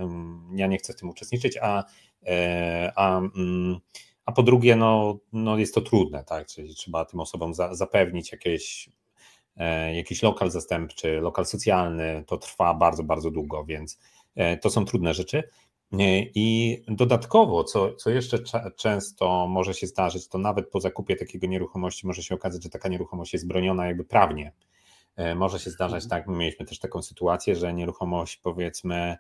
[0.56, 1.84] ja nie chcę w tym uczestniczyć, a,
[2.28, 3.22] e, a, a
[4.26, 6.48] a po drugie, no, no jest to trudne, tak?
[6.48, 8.90] Czyli trzeba tym osobom za, zapewnić jakieś,
[9.58, 14.00] e, jakiś lokal zastępczy, lokal socjalny, to trwa bardzo, bardzo długo, więc
[14.36, 15.44] e, to są trudne rzeczy.
[16.36, 18.38] I dodatkowo, co, co jeszcze
[18.78, 22.90] często może się zdarzyć, to nawet po zakupie takiego nieruchomości może się okazać, że taka
[22.90, 24.54] nieruchomość jest broniona jakby prawnie.
[25.16, 29.18] E, może się zdarzać tak, my mieliśmy też taką sytuację, że nieruchomość powiedzmy e,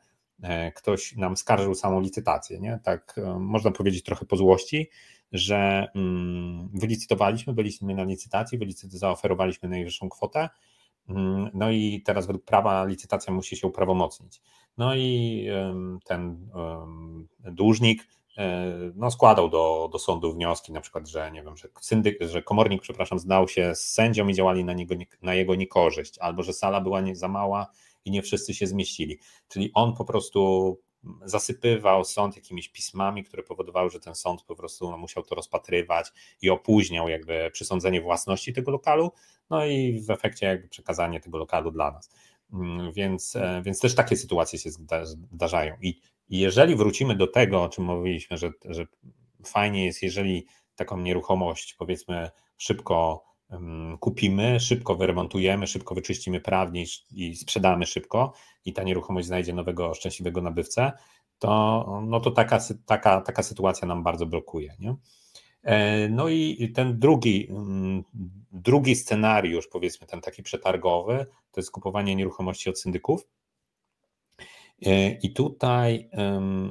[0.75, 2.79] ktoś nam skarżył samą licytację, nie?
[2.83, 4.89] Tak e, można powiedzieć trochę po złości,
[5.31, 10.49] że mm, wylicytowaliśmy, byliśmy na licytacji, zaoferowaliśmy najwyższą kwotę,
[11.09, 14.41] mm, no i teraz według prawa licytacja musi się uprawomocnić.
[14.77, 15.47] No i
[16.05, 16.49] ten
[17.39, 22.23] dłużnik e, no, składał do, do sądu wnioski, na przykład, że nie wiem, że syndyk,
[22.23, 26.43] że komornik, przepraszam, znał się z sędzią i działali na, niego, na jego niekorzyść, albo
[26.43, 27.67] że sala była nie, za mała
[28.05, 29.19] i nie wszyscy się zmieścili.
[29.47, 30.79] Czyli on po prostu
[31.25, 36.11] zasypywał sąd jakimiś pismami, które powodowały, że ten sąd po prostu musiał to rozpatrywać
[36.41, 39.11] i opóźniał jakby przysądzenie własności tego lokalu,
[39.49, 42.09] no i w efekcie jakby przekazanie tego lokalu dla nas.
[42.53, 44.69] Mm, więc, e, więc też takie sytuacje się
[45.31, 45.75] zdarzają.
[45.81, 48.85] I, jeżeli wrócimy do tego, o czym mówiliśmy, że, że
[49.45, 53.23] fajnie jest, jeżeli taką nieruchomość powiedzmy szybko
[53.99, 58.33] kupimy, szybko wyremontujemy, szybko wyczyścimy prawnie i sprzedamy szybko
[58.65, 60.91] i ta nieruchomość znajdzie nowego szczęśliwego nabywcę,
[61.39, 64.75] to, no to taka, taka, taka sytuacja nam bardzo blokuje.
[64.79, 64.95] Nie?
[65.63, 67.47] E, no i ten drugi,
[68.51, 73.27] drugi scenariusz, powiedzmy ten taki przetargowy, to jest kupowanie nieruchomości od syndyków.
[74.85, 76.09] E, I tutaj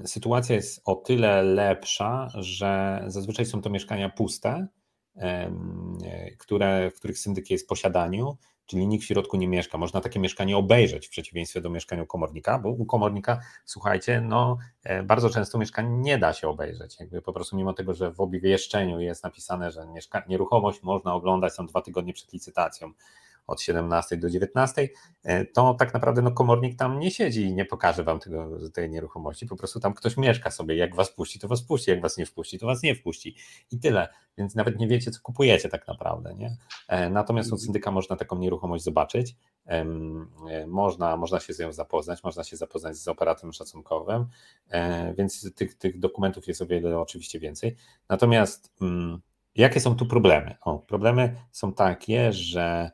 [0.04, 4.66] sytuacja jest o tyle lepsza, że zazwyczaj są to mieszkania puste,
[6.38, 8.36] które, w których syndyk jest w posiadaniu,
[8.70, 9.78] czyli nikt w środku nie mieszka.
[9.78, 15.02] Można takie mieszkanie obejrzeć w przeciwieństwie do mieszkania komornika, bo u komornika, słuchajcie, no e,
[15.02, 17.00] bardzo często mieszkanie nie da się obejrzeć.
[17.00, 19.86] Jakby po prostu mimo tego, że w obwieszczeniu jest napisane, że
[20.28, 22.92] nieruchomość można oglądać, są dwa tygodnie przed licytacją,
[23.50, 24.88] od 17 do 19,
[25.22, 28.90] e, to tak naprawdę no, komornik tam nie siedzi i nie pokaże wam tego, tej
[28.90, 32.16] nieruchomości, po prostu tam ktoś mieszka sobie, jak was puści, to was puści, jak was
[32.16, 33.36] nie wpuści, to was nie wpuści.
[33.72, 34.08] I tyle,
[34.38, 36.56] więc nawet nie wiecie, co kupujecie tak naprawdę, nie?
[36.88, 39.36] E, natomiast od syndyka można taką nieruchomość zobaczyć,
[39.66, 39.84] e,
[40.66, 44.26] można, można się z nią zapoznać, można się zapoznać z operatorem szacunkowym,
[45.18, 47.76] więc tych, tych dokumentów jest o wiele oczywiście więcej,
[48.08, 49.20] natomiast mm,
[49.54, 50.54] jakie są tu problemy?
[50.60, 52.90] O, problemy są takie, że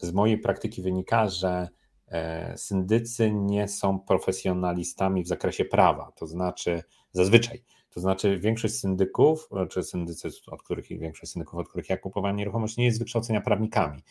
[0.00, 1.68] z mojej praktyki wynika, że
[2.08, 7.62] e, syndycy nie są profesjonalistami w zakresie prawa, to znaczy zazwyczaj.
[7.90, 12.76] To znaczy większość syndyków, czy syndycy, od których większość syndyków, od których ja kupowałem nieruchomość,
[12.76, 14.02] nie jest wykształcenia prawnikami.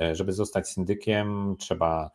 [0.00, 2.10] E, żeby zostać syndykiem, trzeba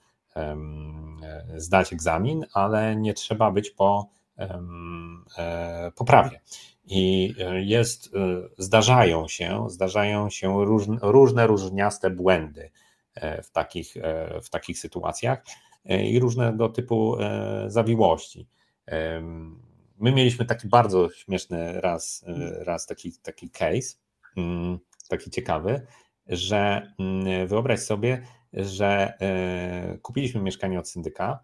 [1.57, 6.39] zdać egzamin, ale nie trzeba być po, e, po prawie.
[6.85, 12.71] I e, jest, e, zdarzają się, zdarzają się różne, różne różniaste błędy
[13.15, 13.93] e, w takich,
[14.43, 15.43] w takich sytuacjach
[15.85, 17.15] i różnego typu
[17.67, 18.47] zawiłości.
[19.97, 22.25] My mieliśmy taki bardzo śmieszny raz,
[22.59, 23.95] raz taki, taki case,
[24.37, 25.87] mm, taki ciekawy,
[26.27, 29.13] że mm, wyobraź sobie, że
[30.01, 31.43] kupiliśmy mieszkanie od syndyka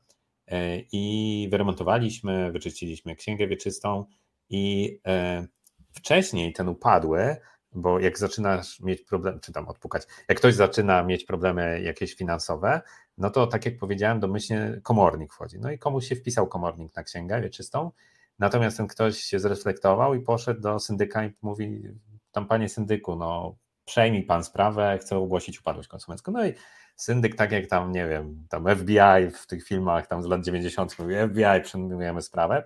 [0.92, 4.06] i wyremontowaliśmy, wyczyściliśmy księgę wieczystą,
[4.50, 5.48] i e,
[5.94, 7.36] wcześniej ten upadły,
[7.72, 12.82] bo jak zaczynasz mieć problem, czy tam odpukać, jak ktoś zaczyna mieć problemy jakieś finansowe,
[13.18, 15.60] no to tak jak powiedziałem, domyślnie komornik wchodzi.
[15.60, 17.92] No i komuś się wpisał komornik na księgę wieczystą,
[18.40, 21.84] natomiast ten ktoś się zreflektował i poszedł do syndyka i mówi,
[22.32, 23.56] tam panie syndyku, no
[23.86, 26.32] przejmij pan sprawę, chcę ogłosić upadłość konsumencką.
[26.32, 26.54] No i
[26.96, 31.00] syndyk, tak jak tam, nie wiem, tam FBI w tych filmach tam z lat 90.
[31.00, 32.64] mówi, FBI, przejmujemy sprawę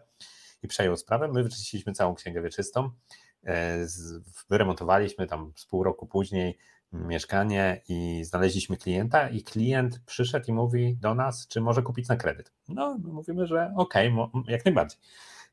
[0.64, 1.28] i przejął sprawę.
[1.28, 2.90] My wyczyściliśmy całą księgę wieczystą,
[3.44, 3.88] e,
[4.50, 6.58] wyremontowaliśmy tam z pół roku później
[6.92, 12.16] mieszkanie i znaleźliśmy klienta i klient przyszedł i mówi do nas, czy może kupić na
[12.16, 12.52] kredyt.
[12.70, 15.00] No, mówimy, że okej, okay, jak najbardziej.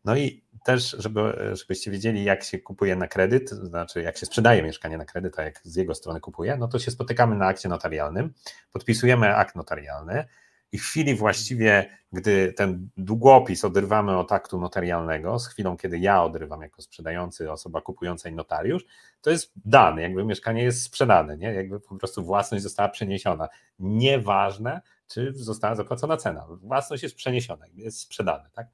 [0.04, 4.26] No i też, żeby, żebyście wiedzieli, jak się kupuje na kredyt, to znaczy jak się
[4.26, 7.46] sprzedaje mieszkanie na kredyt, a jak z jego strony kupuje, no to się spotykamy na
[7.46, 8.34] akcie notarialnym,
[8.72, 10.24] podpisujemy akt notarialny,
[10.72, 16.62] i chwili właściwie, gdy ten długopis odrywamy od aktu notarialnego, z chwilą, kiedy ja odrywam
[16.62, 18.84] jako sprzedający, osoba kupująca i notariusz,
[19.20, 21.54] to jest dane, jakby mieszkanie jest sprzedane, nie?
[21.54, 23.48] jakby po prostu własność została przeniesiona.
[23.78, 26.46] Nieważne, czy została zapłacona cena.
[26.62, 28.50] Własność jest przeniesiona, jest sprzedane.
[28.52, 28.66] Tak?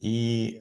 [0.00, 0.58] I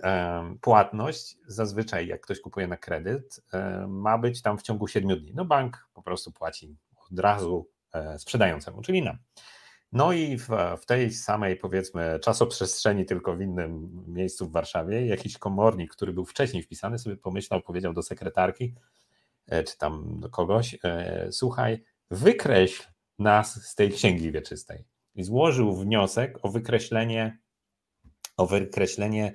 [0.61, 3.41] płatność zazwyczaj, jak ktoś kupuje na kredyt,
[3.87, 5.31] ma być tam w ciągu 7 dni.
[5.35, 6.77] No bank po prostu płaci
[7.11, 9.17] od razu e, sprzedającemu, czyli nam.
[9.91, 10.47] No i w,
[10.82, 16.25] w, tej samej, powiedzmy, czasoprzestrzeni, tylko w innym miejscu w Warszawie, jakiś komornik, który był
[16.25, 18.75] wcześniej wpisany, sobie pomyślał, powiedział do sekretarki,
[19.47, 22.84] e, czy tam do kogoś, e, słuchaj, wykreśl
[23.19, 24.86] nas z tej księgi wieczystej.
[25.15, 27.39] I złożył wniosek o wykreślenie,
[28.38, 29.34] o wykreślenie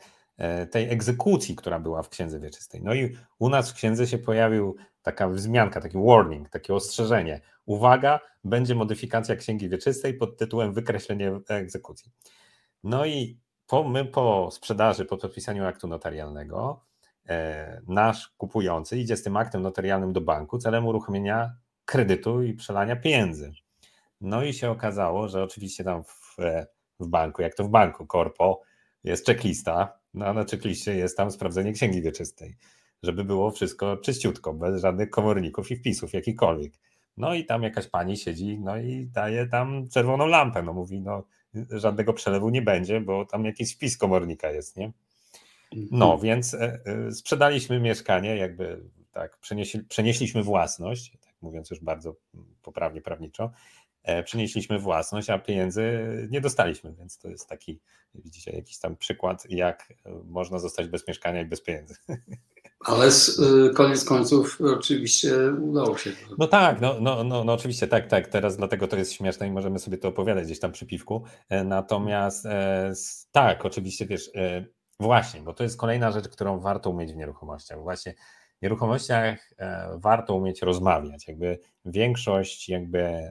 [0.71, 2.83] tej egzekucji, która była w księdze wieczystej.
[2.83, 7.41] No i u nas w księdze się pojawił taka wzmianka, taki warning, takie ostrzeżenie.
[7.67, 12.13] Uwaga, będzie modyfikacja księgi wieczystej pod tytułem wykreślenie egzekucji.
[12.85, 16.85] No i po, my po sprzedaży, po podpisaniu aktu notarialnego,
[17.29, 22.97] e, nasz kupujący idzie z tym aktem notarialnym do banku celem uruchomienia kredytu i przelania
[22.97, 23.53] pieniędzy.
[24.21, 26.37] No i się okazało, że oczywiście tam w,
[27.01, 28.61] w banku, jak to w banku, korpo,
[29.05, 32.57] jest checklista, no a na checkliście jest tam sprawdzenie księgi wieczystej,
[33.03, 36.73] żeby było wszystko czyściutko, bez żadnych komorników i wpisów jakikolwiek.
[37.17, 41.25] No i tam jakaś pani siedzi, no i daje tam czerwoną lampę, no mówi, no
[41.71, 44.93] żadnego przelewu nie będzie, bo tam jakiś wpis komornika jest, nie?
[45.91, 46.21] No, mhm.
[46.21, 52.17] więc e, e, sprzedaliśmy mieszkanie, jakby tak, przenieśli, przenieśliśmy własność, tak mówiąc już bardzo
[52.63, 53.51] poprawnie prawniczo,
[54.25, 57.81] przenieśliśmy własność, a pieniędzy nie dostaliśmy, więc to jest taki,
[58.15, 59.93] widzicie, jakiś tam przykład, jak
[60.25, 61.95] można zostać bez mieszkania i bez pieniędzy.
[62.85, 66.11] Ale z, y, koniec końców oczywiście udało się.
[66.39, 68.29] No tak, no, no, no, no oczywiście tak, tak.
[68.29, 71.25] Teraz dlatego to jest śmieszne i możemy sobie to opowiadać gdzieś tam przy piwku.
[71.49, 72.93] E, natomiast e,
[73.33, 74.65] tak, oczywiście wiesz, e,
[75.01, 77.83] właśnie, bo to jest kolejna rzecz, którą warto umieć w nieruchomościach.
[77.83, 78.15] Właśnie
[78.59, 79.51] w nieruchomościach
[79.97, 81.29] warto umieć rozmawiać.
[81.29, 83.31] Jakby większość jakby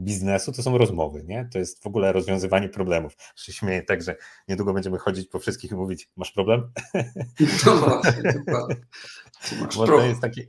[0.00, 1.48] biznesu to są rozmowy, nie?
[1.52, 3.16] To jest w ogóle rozwiązywanie problemów.
[3.36, 4.16] Się śmieję tak, że
[4.48, 6.70] niedługo będziemy chodzić po wszystkich i mówić, masz problem?
[7.66, 8.76] No właśnie, dokładnie.
[9.76, 10.42] Bo to jest taki,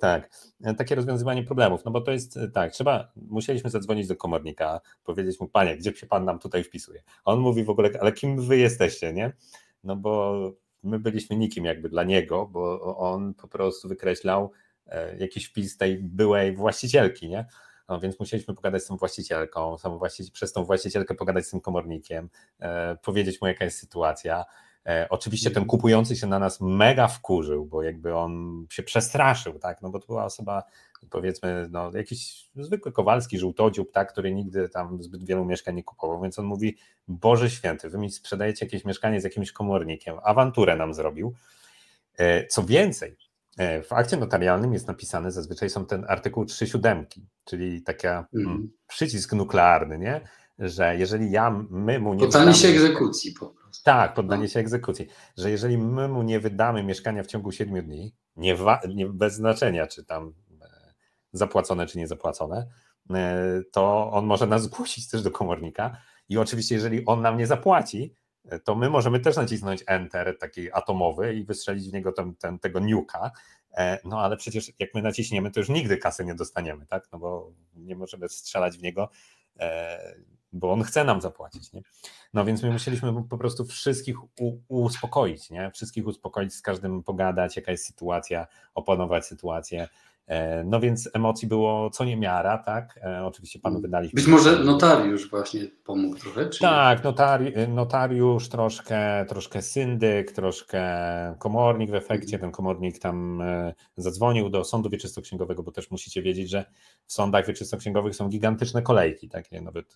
[0.00, 0.30] tak,
[0.78, 5.48] takie rozwiązywanie problemów, no bo to jest tak, trzeba, musieliśmy zadzwonić do komornika, powiedzieć mu,
[5.48, 7.02] panie, gdzie się pan nam tutaj wpisuje?
[7.24, 9.32] A on mówi w ogóle, ale kim wy jesteście, nie?
[9.84, 10.38] No bo
[10.82, 14.50] my byliśmy nikim jakby dla niego, bo on po prostu wykreślał
[14.86, 17.46] e, jakiś wpis tej byłej właścicielki, nie?
[17.92, 22.28] No, więc musieliśmy pogadać z tą właścicielką, właściciel, przez tą właścicielkę pogadać z tym komornikiem,
[22.60, 24.44] e, powiedzieć mu, jaka jest sytuacja.
[24.86, 25.68] E, oczywiście ten mhm.
[25.68, 30.06] kupujący się na nas mega wkurzył, bo jakby on się przestraszył, tak, no bo to
[30.06, 30.62] była osoba,
[31.10, 36.22] powiedzmy, no jakiś zwykły Kowalski, żółtodziób, tak, który nigdy tam zbyt wielu mieszkań nie kupował,
[36.22, 36.76] więc on mówi,
[37.08, 41.34] Boże Święty, wy mi sprzedajecie jakieś mieszkanie z jakimś komornikiem, awanturę nam zrobił.
[42.18, 43.16] E, co więcej,
[43.58, 48.70] w akcie notarialnym jest napisane, zazwyczaj są ten artykuł 3 siódemki, czyli taki mm.
[48.86, 50.20] przycisk nuklearny, nie?
[50.58, 53.84] że jeżeli ja, my mu nie Poddanie się egzekucji po prostu.
[53.84, 54.48] Tak, poddanie no.
[54.48, 58.56] się egzekucji, że jeżeli my mu nie wydamy mieszkania w ciągu 7 dni, nie,
[58.88, 60.94] nie bez znaczenia, czy tam e,
[61.32, 62.66] zapłacone, czy nie zapłacone,
[63.10, 65.96] e, to on może nas zgłosić też do komornika
[66.28, 68.14] i oczywiście jeżeli on nam nie zapłaci,
[68.64, 72.80] to my możemy też nacisnąć Enter taki atomowy i wystrzelić w niego ten, ten, tego
[72.80, 73.30] niuka,
[73.74, 77.08] e, no ale przecież jak my naciśniemy, to już nigdy kasy nie dostaniemy, tak?
[77.12, 79.10] No bo nie możemy strzelać w niego,
[79.58, 80.14] e,
[80.52, 81.82] bo on chce nam zapłacić, nie?
[82.34, 84.16] No więc my musieliśmy po prostu wszystkich
[84.68, 85.70] uspokoić, nie?
[85.70, 89.88] Wszystkich uspokoić, z każdym pogadać, jaka jest sytuacja, opanować sytuację.
[90.26, 93.00] E, no więc emocji było co niemiara, tak?
[93.02, 93.82] E, oczywiście panu mm.
[93.82, 94.16] wydaliśmy.
[94.16, 96.50] Być może notariusz właśnie pomógł trochę?
[96.60, 100.82] tak, notari notariusz, troszkę, troszkę syndyk, troszkę
[101.38, 102.36] komornik w efekcie.
[102.36, 102.40] Mhm.
[102.40, 106.64] Ten komornik tam e, zadzwonił do sądu wieczystoksięgowego, bo też musicie wiedzieć, że
[107.06, 109.94] w sądach wieczystoksięgowych są gigantyczne kolejki, takie nawet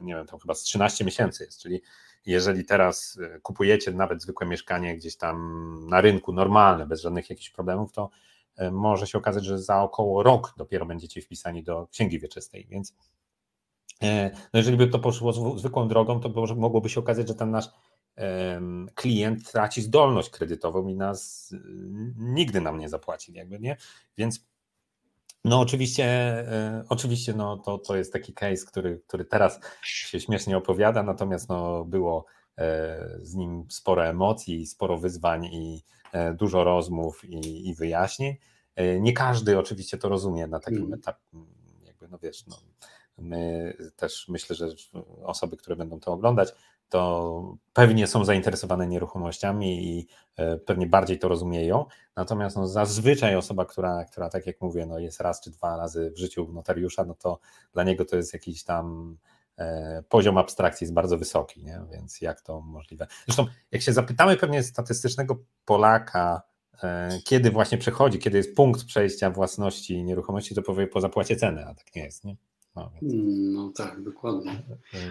[0.00, 1.82] nie wiem, tam chyba z 13 miesięcy jest, czyli
[2.26, 7.92] jeżeli teraz kupujecie nawet zwykłe mieszkanie gdzieś tam na rynku normalne, bez żadnych jakichś problemów,
[7.92, 8.37] to E,
[8.72, 12.94] może się okazać, że za około rok dopiero będziecie wpisani do księgi wieczystej, więc
[14.02, 17.68] e, no jeżeli by to poszło zwykłą drogą, to mogłoby się okazać, że ten nasz
[18.94, 21.54] klient traci zdolność kredytową i nas
[22.16, 23.76] nigdy nam nie zapłaci, jakby nie,
[24.16, 24.46] więc
[25.44, 30.56] no oczywiście, e, oczywiście no to, to jest taki case, który, który teraz się śmiesznie
[30.56, 32.24] opowiada, natomiast no było
[33.22, 35.97] z nim sporo emocji, sporo wyzwań i E,
[36.34, 38.36] dużo rozmów i, i wyjaśnień.
[38.76, 40.94] E, nie każdy oczywiście to rozumie na takim mm.
[40.94, 41.24] etapie,
[41.86, 42.56] jakby, no wiesz, no,
[43.18, 44.66] my też myślę, że
[45.24, 46.54] osoby, które będą to oglądać,
[46.88, 51.84] to pewnie są zainteresowane nieruchomościami i e, pewnie bardziej to rozumieją.
[52.16, 56.10] Natomiast no, zazwyczaj osoba, która, która, tak jak mówię, no, jest raz czy dwa razy
[56.10, 57.38] w życiu notariusza, no to
[57.72, 59.37] dla niego to jest jakiś tam E,
[60.08, 61.80] poziom abstrakcji jest bardzo wysoki, nie?
[61.92, 63.06] więc jak to możliwe?
[63.26, 66.42] Zresztą, jak się zapytamy pewnie statystycznego Polaka,
[66.82, 71.66] e, kiedy właśnie przechodzi, kiedy jest punkt przejścia własności nieruchomości, to powie po zapłacie ceny,
[71.66, 72.24] a tak nie jest.
[72.24, 72.36] Nie?
[72.78, 72.90] No,
[73.52, 74.62] no tak, dokładnie.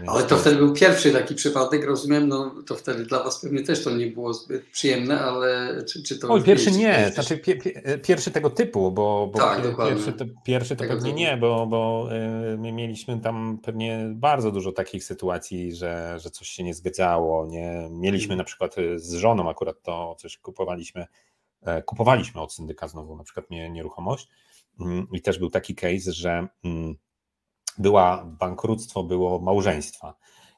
[0.07, 3.83] Ale to wtedy był pierwszy taki przypadek, rozumiem, no to wtedy dla Was pewnie też
[3.83, 6.29] to nie było zbyt przyjemne, ale czy, czy to...
[6.29, 10.75] Oj, pierwszy nie, znaczy pie, pie, pierwszy tego typu, bo, bo tak, pierwszy, to, pierwszy
[10.75, 12.09] to pewnie nie, bo, bo
[12.57, 17.87] my mieliśmy tam pewnie bardzo dużo takich sytuacji, że, że coś się nie zgadzało, nie?
[17.91, 18.37] Mieliśmy hmm.
[18.37, 21.05] na przykład z żoną akurat to coś kupowaliśmy,
[21.61, 24.27] e, kupowaliśmy od syndyka znowu na przykład nieruchomość
[24.79, 26.95] mm, i też był taki case, że mm,
[27.77, 30.15] była bankructwo, było małżeństwa.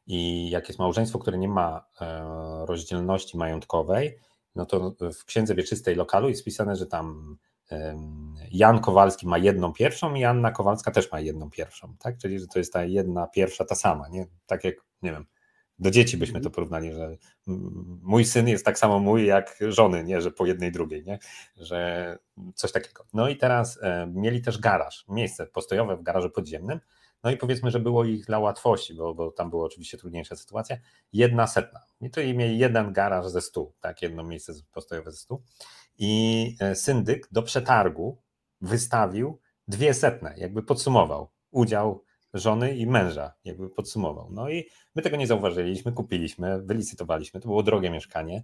[0.07, 4.19] I jak jest małżeństwo, które nie ma e, rozdzielności majątkowej,
[4.55, 7.37] no to w księdze wieczystej lokalu jest wpisane, że tam
[8.51, 12.17] Jan Kowalski ma jedną pierwszą i Anna Kowalska też ma jedną pierwszą, tak?
[12.17, 14.27] Czyli że to jest ta jedna pierwsza ta sama, nie?
[14.45, 15.25] Tak jak, nie wiem,
[15.79, 16.53] do dzieci byśmy to mhm.
[16.55, 17.17] porównali, że
[18.01, 21.19] mój syn jest tak samo mój jak żony, nie, że po jednej drugiej, nie,
[21.57, 22.17] że
[22.55, 23.05] coś takiego.
[23.13, 26.79] No i teraz e, mieli też garaż, miejsce postojowe w garażu podziemnym,
[27.23, 30.77] no i powiedzmy, że było ich dla łatwości, bo, bo tam była oczywiście trudniejsza sytuacja,
[31.13, 31.79] jedna setna.
[32.01, 35.41] I to mieli jeden garaż ze stu, tak, jedno miejsce postojowe ze stu.
[35.97, 38.17] I e, syndyk do przetargu
[38.61, 42.03] wystawił dwie setne, jakby podsumował udział
[42.33, 44.29] żony i męża, jakby podsumował.
[44.31, 47.39] No i my tego nie zauważyliśmy, kupiliśmy, wylicytowaliśmy.
[47.39, 48.43] To było drogie mieszkanie,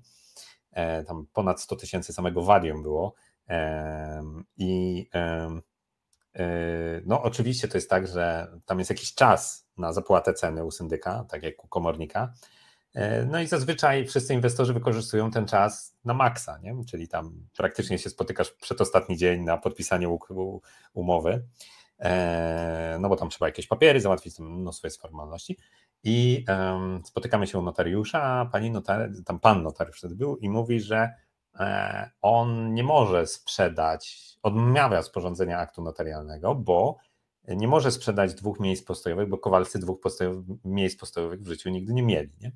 [0.71, 3.15] e, tam ponad 100 tysięcy samego wadium było.
[4.57, 5.09] I
[7.05, 11.25] no, oczywiście to jest tak, że tam jest jakiś czas na zapłatę ceny u syndyka,
[11.29, 12.33] tak jak u komornika.
[12.95, 16.75] Yy, no i zazwyczaj wszyscy inwestorzy wykorzystują ten czas na maksa, nie?
[16.89, 20.17] czyli tam praktycznie się spotykasz przedostatni dzień na podpisanie
[20.93, 21.45] umowy,
[21.99, 22.07] yy,
[22.99, 25.57] no bo tam trzeba jakieś papiery załatwić, mnóstwo jest formalności.
[26.03, 26.45] I
[27.03, 31.13] spotykamy się u notariusza, a pani notariusz, tam pan notariusz wtedy był i mówi, że
[32.21, 36.97] on nie może sprzedać, odmawia sporządzenia aktu notarialnego, bo
[37.47, 39.99] nie może sprzedać dwóch miejsc postojowych, bo kowalcy dwóch
[40.65, 42.31] miejsc postojowych w życiu nigdy nie mieli.
[42.41, 42.51] Nie?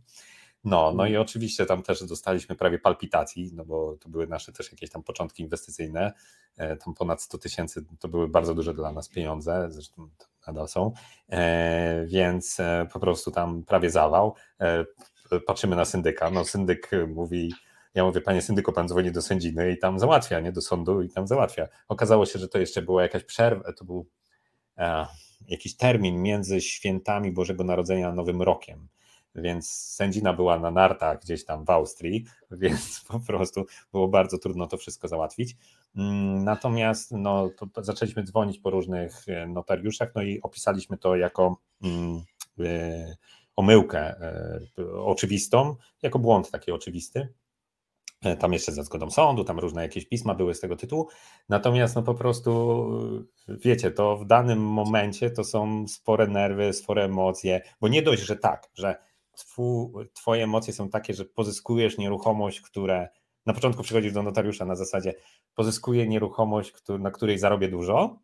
[0.64, 1.22] No, no i mhm.
[1.22, 5.44] oczywiście tam też dostaliśmy prawie palpitacji, no bo to były nasze też jakieś tam początki
[5.44, 6.14] inwestycyjne,
[6.58, 10.10] e, tam ponad 100 tysięcy to były bardzo duże dla nas pieniądze, zresztą
[10.48, 10.92] nadal są,
[11.30, 12.58] e, więc
[12.94, 14.36] po prostu tam prawie zawał.
[15.46, 17.54] Patrzymy na syndyka, no syndyk mówi,
[17.94, 21.10] ja mówię, panie syndyku, pan dzwoni do sędziny i tam załatwia, nie do sądu i
[21.10, 21.68] tam załatwia.
[21.88, 24.08] Okazało się, że to jeszcze była jakaś przerwa, to był
[24.78, 25.06] e,
[25.48, 28.88] jakiś termin między świętami Bożego Narodzenia a Nowym Rokiem.
[29.36, 34.68] Więc sędzina była na nartach gdzieś tam w Austrii, więc po prostu było bardzo trudno
[34.68, 35.58] to wszystko załatwić.
[35.96, 41.58] Mm, natomiast no, zaczęliśmy dzwonić po różnych e, notariuszach, no i opisaliśmy to jako
[42.60, 43.18] y,
[43.56, 44.16] omyłkę
[44.80, 47.34] y, oczywistą, jako błąd taki oczywisty.
[48.22, 51.08] E, tam jeszcze za zgodą sądu, tam różne jakieś pisma były z tego tytułu.
[51.50, 52.86] Natomiast no po prostu,
[53.48, 58.36] wiecie, to w danym momencie to są spore nerwy, spore emocje, bo nie dość, że
[58.36, 58.96] tak, że
[60.14, 63.10] twoje emocje są takie, że pozyskujesz nieruchomość, które
[63.46, 65.14] na początku przychodzisz do notariusza na zasadzie
[65.56, 68.20] pozyskuję nieruchomość, na której zarobię dużo,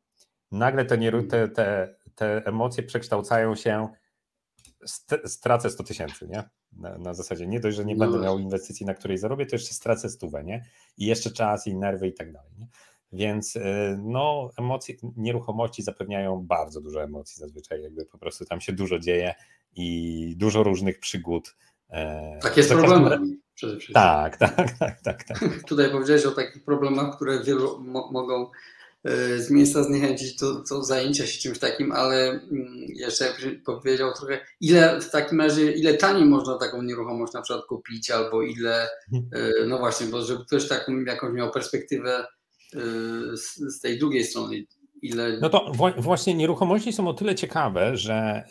[0.51, 3.87] nagle te, te, te, te emocje przekształcają się
[5.25, 6.43] stracę 100 tysięcy, nie?
[6.75, 9.55] Na, na, zasadzie nie dość, że nie no będę miał inwestycji, na której zarobię, to
[9.55, 10.65] jeszcze stracę stówę, nie?
[10.97, 12.67] I jeszcze czas i nerwy i tak dalej, nie?
[13.13, 13.61] Więc y,
[14.03, 19.35] no, emocje, nieruchomości zapewniają bardzo dużo emocji zazwyczaj, jakby po prostu tam się dużo dzieje
[19.75, 21.55] i dużo różnych przygód.
[21.89, 23.93] E, tak jest problemem przede wszystkim.
[23.93, 25.39] Tak, tak, tak, tak, tak.
[25.67, 28.51] Tutaj powiedziałeś o takich problemach, które wielu mo mogą
[29.37, 32.41] z miejsca zniechęcić do, do zajęcia się czymś takim, ale mm,
[32.95, 33.25] jeszcze
[33.65, 38.41] powiedział trochę, ile w takim razie, ile taniej można taką nieruchomość na przykład kupić, albo
[38.41, 42.25] ile, e, no właśnie, bo żeby ktoś taką jakąś miał perspektywę
[42.75, 42.79] e,
[43.37, 44.65] z, z tej drugiej strony,
[45.01, 45.37] Ile...
[45.41, 48.43] No to właśnie nieruchomości są o tyle ciekawe, że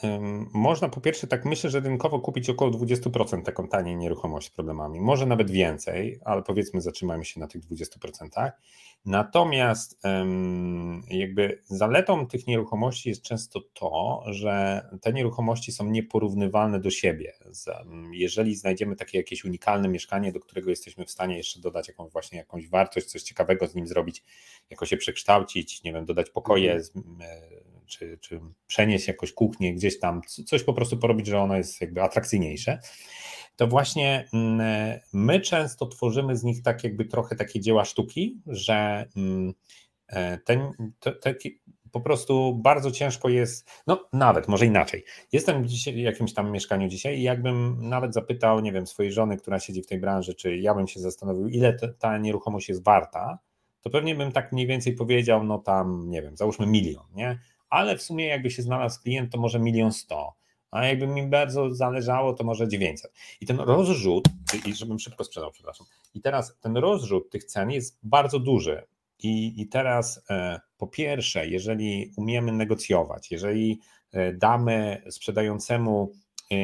[0.54, 5.00] można po pierwsze tak myślę, że rynkowo kupić około 20% taką taniej nieruchomość z problemami.
[5.00, 8.50] Może nawet więcej, ale powiedzmy zatrzymajmy się na tych 20%.
[9.04, 10.00] Natomiast
[11.10, 17.32] jakby zaletą tych nieruchomości jest często to, że te nieruchomości są nieporównywalne do siebie.
[18.12, 22.38] Jeżeli znajdziemy takie jakieś unikalne mieszkanie, do którego jesteśmy w stanie jeszcze dodać jakąś właśnie
[22.38, 24.22] jakąś wartość, coś ciekawego z nim zrobić,
[24.70, 27.04] jakoś się przekształcić, nie wiem, dodać pokoje, mhm.
[27.20, 27.40] e,
[27.86, 32.02] czy, czy przenieść jakoś kuchnię gdzieś tam, coś po prostu porobić, że ono jest jakby
[32.02, 32.78] atrakcyjniejsze
[33.56, 39.06] to właśnie mm, my często tworzymy z nich tak jakby trochę takie dzieła sztuki, że
[39.16, 39.54] mm,
[40.08, 41.34] e, ten, te, te,
[41.94, 45.04] po prostu bardzo ciężko jest, no nawet, może inaczej.
[45.32, 49.60] Jestem w jakimś tam mieszkaniu dzisiaj i jakbym nawet zapytał, nie wiem, swojej żony, która
[49.60, 53.38] siedzi w tej branży, czy ja bym się zastanowił, ile ta nieruchomość jest warta,
[53.80, 57.38] to pewnie bym tak mniej więcej powiedział, no tam, nie wiem, załóżmy milion, nie?
[57.68, 60.34] Ale w sumie jakby się znalazł klient, to może milion sto,
[60.74, 63.12] a jakby mi bardzo zależało, to może 900.
[63.40, 64.24] I ten rozrzut,
[64.66, 68.82] i żebym szybko sprzedał, przepraszam, i teraz ten rozrzut tych cen jest bardzo duży.
[69.22, 73.80] I, i teraz e, po pierwsze, jeżeli umiemy negocjować, jeżeli
[74.12, 76.12] e, damy sprzedającemu
[76.52, 76.56] e,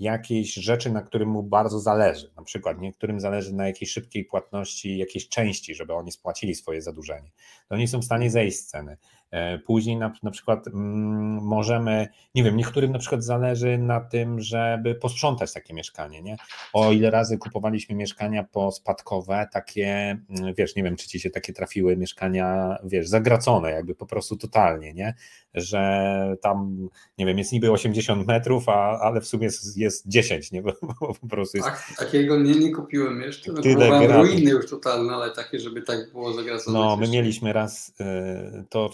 [0.00, 2.32] jakieś rzeczy, na którym mu bardzo zależy.
[2.36, 7.30] Na przykład niektórym zależy na jakiejś szybkiej płatności jakiejś części, żeby oni spłacili swoje zadłużenie.
[7.68, 8.96] To oni są w stanie zejść z ceny.
[9.30, 14.40] E, później na, na przykład mm, możemy, nie wiem, niektórym na przykład zależy na tym,
[14.40, 16.36] żeby posprzątać takie mieszkanie, nie?
[16.72, 21.52] O ile razy kupowaliśmy mieszkania pospadkowe, takie, mm, wiesz, nie wiem, czy ci się takie
[21.52, 25.14] trafiły mieszkania, wiesz, zagracone jakby po prostu totalnie, nie?
[25.54, 30.52] Że tam, nie wiem, jest niby 80 metrów, a, ale w sumie jest, jest 10,
[30.52, 30.62] nie?
[30.62, 31.68] Bo, bo po prostu jest...
[31.68, 36.12] Tak, takiego nie, nie kupiłem jeszcze, no, tyle ruiny już totalne, ale takie, żeby tak
[36.12, 36.78] było zagracone.
[36.78, 38.90] No, my mieliśmy raz y, to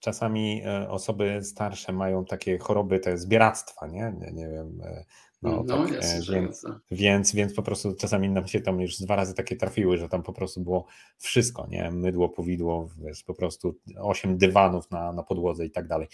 [0.00, 4.14] czasami e, osoby starsze mają takie choroby te zbieractwa, nie?
[4.20, 4.80] Nie, nie wiem.
[4.84, 5.04] E,
[5.42, 9.16] no, no tak, jest, więc, więc, więc po prostu czasami nam się tam już dwa
[9.16, 10.86] razy takie trafiły, że tam po prostu było
[11.18, 11.90] wszystko, nie?
[11.90, 16.08] Mydło, powidło, wiesz, po prostu osiem dywanów na, na podłodze i tak dalej.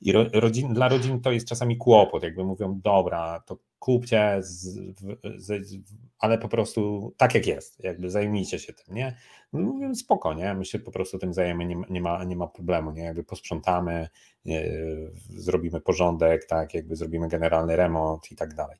[0.00, 4.76] I ro, rodzin, dla rodzin to jest czasami kłopot, jakby mówią, dobra, to kupcie, z,
[5.38, 5.76] z, z,
[6.20, 9.16] ale po prostu tak jak jest, jakby zajmijcie się tym, nie?
[9.52, 10.54] No mówię, spoko, nie?
[10.54, 13.02] My się po prostu tym zajmiemy, nie, nie, ma, nie ma problemu, nie?
[13.02, 14.08] Jakby posprzątamy,
[14.44, 18.78] yy, zrobimy porządek, tak, jakby zrobimy generalny remont i tak dalej.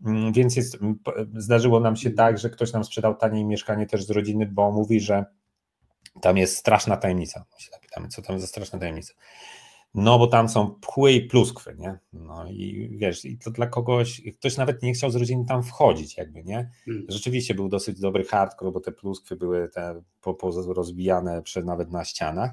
[0.00, 0.78] Yy, więc jest,
[1.36, 5.00] zdarzyło nam się tak, że ktoś nam sprzedał taniej mieszkanie też z rodziny, bo mówi,
[5.00, 5.24] że
[6.20, 7.44] tam jest straszna tajemnica.
[7.54, 9.14] My się zapytamy, co tam za straszna tajemnica.
[9.94, 11.98] No, bo tam są pchły i pluskwy, nie?
[12.12, 16.16] No i wiesz, i to dla kogoś, ktoś nawet nie chciał z rodziny tam wchodzić,
[16.16, 16.70] jakby, nie?
[16.84, 17.06] Hmm.
[17.08, 20.02] Rzeczywiście był dosyć dobry hardcore, bo te pluskwy były te
[20.66, 22.50] rozbijane przed, nawet na ścianach.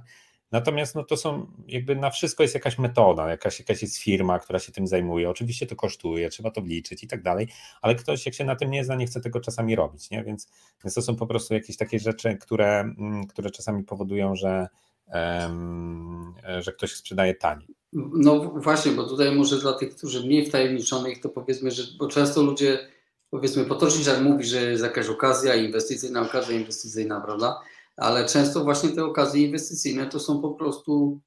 [0.51, 4.59] Natomiast no to są, jakby na wszystko jest jakaś metoda, jakaś, jakaś jest firma, która
[4.59, 5.29] się tym zajmuje.
[5.29, 7.47] Oczywiście to kosztuje, trzeba to wliczyć i tak dalej,
[7.81, 10.23] ale ktoś, jak się na tym nie zna, nie chce tego czasami robić, nie?
[10.23, 10.51] Więc,
[10.83, 14.67] więc to są po prostu jakieś takie rzeczy, które, mm, które czasami powodują, że
[16.59, 17.67] że ktoś sprzedaje taniej.
[17.93, 22.43] No właśnie, bo tutaj może dla tych, którzy mniej wtajemniczonych, to powiedzmy, że bo często
[22.43, 22.89] ludzie
[23.29, 27.61] powiedzmy potocznie jak mówi, że jest jakaś okazja inwestycyjna, okazja inwestycyjna, prawda?
[27.97, 31.19] Ale często właśnie te okazje inwestycyjne to są po prostu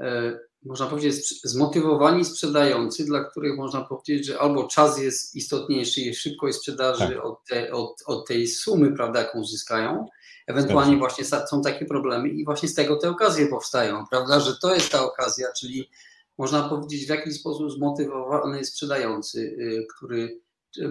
[0.00, 6.14] e, można powiedzieć zmotywowani sprzedający, dla których można powiedzieć, że albo czas jest istotniejszy i
[6.14, 7.24] szybkość sprzedaży tak.
[7.24, 10.06] od, te, od, od tej sumy, prawda, jaką zyskają,
[10.48, 14.74] Ewentualnie właśnie są takie problemy i właśnie z tego te okazje powstają, prawda, że to
[14.74, 15.90] jest ta okazja, czyli
[16.38, 20.40] można powiedzieć w jakiś sposób zmotywowany sprzedający, y, który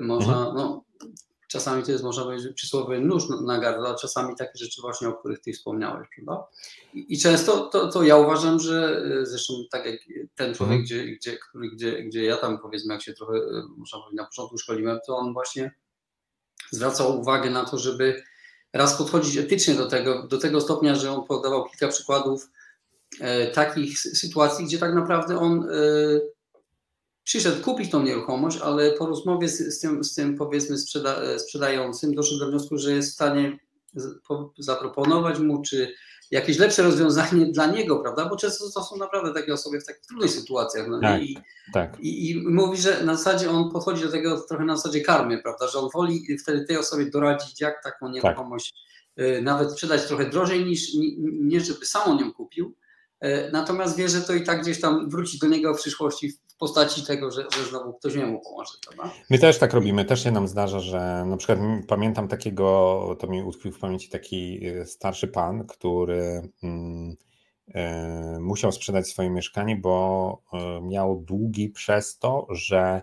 [0.02, 0.56] można, mhm.
[0.56, 0.84] no,
[1.48, 5.14] czasami to jest, można powiedzieć, przysłowie nóż na gardle, a czasami takie rzeczy właśnie, o
[5.14, 6.48] których Ty wspomniałeś, prawda?
[6.94, 10.00] I, i często to, to ja uważam, że y, zresztą tak jak
[10.36, 10.84] ten człowiek, mhm.
[10.84, 14.26] gdzie, gdzie, który, gdzie, gdzie ja tam powiedzmy, jak się trochę, y, można powiedzieć, na
[14.26, 15.72] początku szkoliłem, to on właśnie
[16.72, 18.24] zwracał uwagę na to, żeby
[18.74, 22.50] raz podchodzić etycznie do tego, do tego stopnia, że on podawał kilka przykładów
[23.20, 25.68] e, takich sytuacji, gdzie tak naprawdę on e,
[27.24, 31.40] przyszedł kupić tą nieruchomość, ale po rozmowie z, z, tym, z tym, powiedzmy sprzeda, e,
[31.40, 33.60] sprzedającym doszedł do wniosku, że jest w stanie
[34.58, 35.94] zaproponować mu, czy
[36.32, 38.26] jakieś lepsze rozwiązanie dla niego, prawda?
[38.30, 40.88] Bo często to są naprawdę takie osoby w takich trudnych sytuacjach.
[40.88, 41.38] No tak, I,
[41.74, 42.00] tak.
[42.00, 45.68] I, I, mówi, że na zasadzie on podchodzi do tego trochę na zasadzie karmy, prawda?
[45.68, 48.74] Że on woli wtedy tej osobie doradzić, jak taką nieruchomość
[49.16, 49.26] tak.
[49.26, 52.76] Y, nawet sprzedać trochę drożej niż nie, żeby sam on ją kupił.
[53.26, 57.06] Y, natomiast wie, że to i tak gdzieś tam wróci do niego w przyszłości postaci
[57.06, 58.72] tego, że, że znowu ktoś mu pomoże.
[58.88, 59.14] Prawda?
[59.30, 63.44] My też tak robimy, też się nam zdarza, że na przykład pamiętam takiego, to mi
[63.44, 67.16] utkwił w pamięci taki y, starszy pan, który mm,
[67.68, 67.74] y,
[68.40, 73.02] musiał sprzedać swoje mieszkanie, bo y, miał długi przez to, że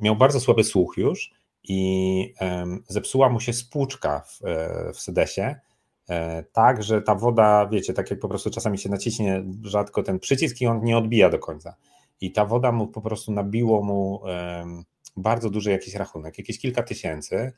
[0.00, 1.30] miał bardzo słaby słuch już
[1.68, 2.34] i
[2.88, 5.56] zepsuła mu się spłuczka w, e, w sedesie,
[6.08, 10.18] e, tak, że ta woda, wiecie, tak jak po prostu czasami się naciśnie rzadko ten
[10.18, 11.76] przycisk i on nie odbija do końca
[12.20, 14.20] i ta woda mu po prostu nabiło mu
[15.16, 17.52] bardzo duży jakiś rachunek, jakieś kilka tysięcy,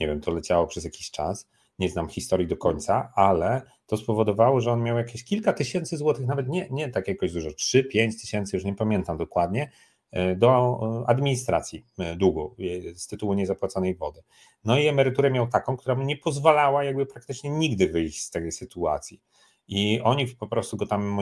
[0.00, 1.48] nie wiem, to leciało przez jakiś czas,
[1.78, 6.26] nie znam historii do końca, ale to spowodowało, że on miał jakieś kilka tysięcy złotych,
[6.26, 9.70] nawet nie, nie tak jakoś dużo, 3-5 tysięcy, już nie pamiętam dokładnie,
[10.10, 12.54] e, do e, administracji e, długu
[12.94, 14.22] z tytułu niezapłaconej wody.
[14.64, 18.52] No i emeryturę miał taką, która mu nie pozwalała jakby praktycznie nigdy wyjść z tej
[18.52, 19.20] sytuacji.
[19.68, 21.18] I oni po prostu go tam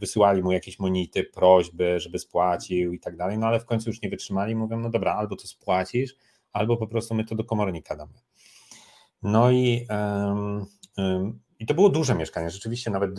[0.00, 4.02] wysyłali mu jakieś monity, prośby, żeby spłacił i tak dalej, no ale w końcu już
[4.02, 6.14] nie wytrzymali, mówią, no dobra, albo to spłacisz,
[6.52, 8.12] albo po prostu my to do komornika damy.
[9.22, 9.86] No i,
[11.58, 13.10] i to było duże mieszkanie, rzeczywiście nawet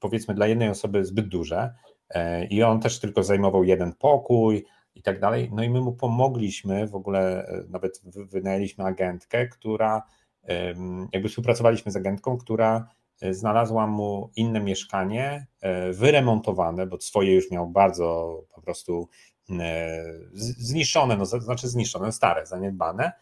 [0.00, 1.74] powiedzmy dla jednej osoby zbyt duże
[2.50, 4.64] i on też tylko zajmował jeden pokój,
[4.94, 5.50] i tak dalej.
[5.52, 10.02] No i my mu pomogliśmy, w ogóle e, nawet wynajęliśmy agentkę, która,
[11.12, 12.88] jakby współpracowaliśmy z agentką, która
[13.20, 19.08] e, znalazła mu inne mieszkanie, e, wyremontowane, bo swoje już miał bardzo po prostu
[20.36, 23.12] zniszczone, no znaczy zniszczone, stare, zaniedbane.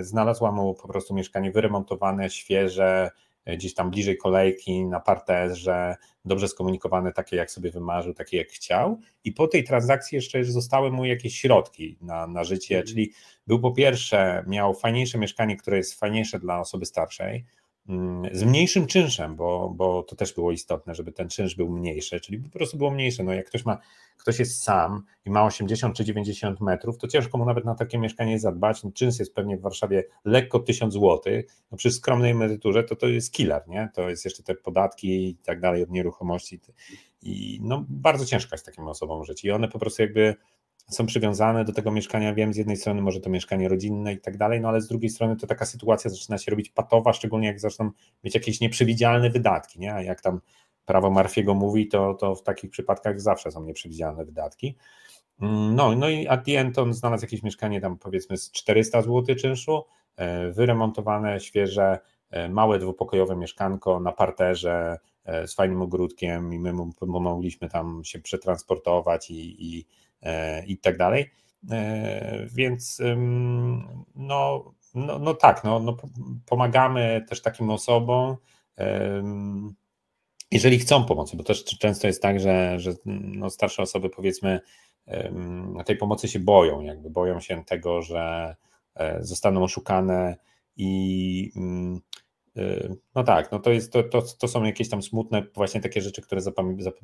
[0.00, 3.10] Znalazła mu po prostu mieszkanie wyremontowane, świeże,
[3.44, 8.48] E, gdzieś tam bliżej kolejki, na parterze, dobrze skomunikowane, takie jak sobie wymarzył, takie jak
[8.48, 9.00] chciał.
[9.24, 12.86] I po tej transakcji jeszcze zostały mu jakieś środki na, na życie, mhm.
[12.86, 13.12] czyli
[13.46, 17.44] był po pierwsze, miał fajniejsze mieszkanie, które jest fajniejsze dla osoby starszej,
[18.32, 22.38] z mniejszym czynszem, bo, bo to też było istotne, żeby ten czynsz był mniejszy, czyli
[22.38, 23.24] po prostu było mniejsze.
[23.24, 23.78] No jak ktoś ma,
[24.16, 27.98] ktoś jest sam i ma 80 czy 90 metrów, to ciężko mu nawet na takie
[27.98, 28.84] mieszkanie zadbać.
[28.84, 31.20] No, czynsz jest pewnie w Warszawie lekko 1000 zł.
[31.70, 33.90] No przy skromnej emeryturze to to jest killer, nie?
[33.94, 36.60] To jest jeszcze te podatki i tak dalej od nieruchomości.
[37.22, 39.44] I no bardzo ciężko jest takim osobom żyć.
[39.44, 40.36] I one po prostu jakby
[40.90, 42.34] są przywiązane do tego mieszkania.
[42.34, 45.10] Wiem, z jednej strony może to mieszkanie rodzinne i tak dalej, no ale z drugiej
[45.10, 47.90] strony to taka sytuacja zaczyna się robić patowa, szczególnie jak zaczną
[48.24, 49.94] mieć jakieś nieprzewidzialne wydatki, nie?
[49.94, 50.40] A jak tam
[50.84, 54.76] prawo Marfiego mówi, to, to w takich przypadkach zawsze są nieprzewidzialne wydatki.
[55.40, 59.02] Mm, no, no i at the end on znalazł jakieś mieszkanie tam powiedzmy z 400
[59.02, 59.84] zł czynszu,
[60.16, 61.98] e, wyremontowane, świeże,
[62.30, 68.04] e, małe dwupokojowe mieszkanko na parterze e, z fajnym ogródkiem i my mu pomogliśmy tam
[68.04, 69.86] się przetransportować i, i
[70.66, 71.30] i tak dalej.
[71.70, 72.98] E, więc
[74.14, 75.96] no, no, no tak, no, no,
[76.46, 78.36] pomagamy też takim osobom,
[80.50, 84.60] jeżeli chcą pomocy, bo też często jest tak, że, że no starsze osoby powiedzmy
[85.86, 88.56] tej pomocy się boją, jakby boją się tego, że
[88.94, 90.36] e, zostaną oszukane
[90.76, 91.52] i
[93.14, 96.22] no tak, no to, jest, to, to, to są jakieś tam smutne właśnie takie rzeczy,
[96.22, 96.40] które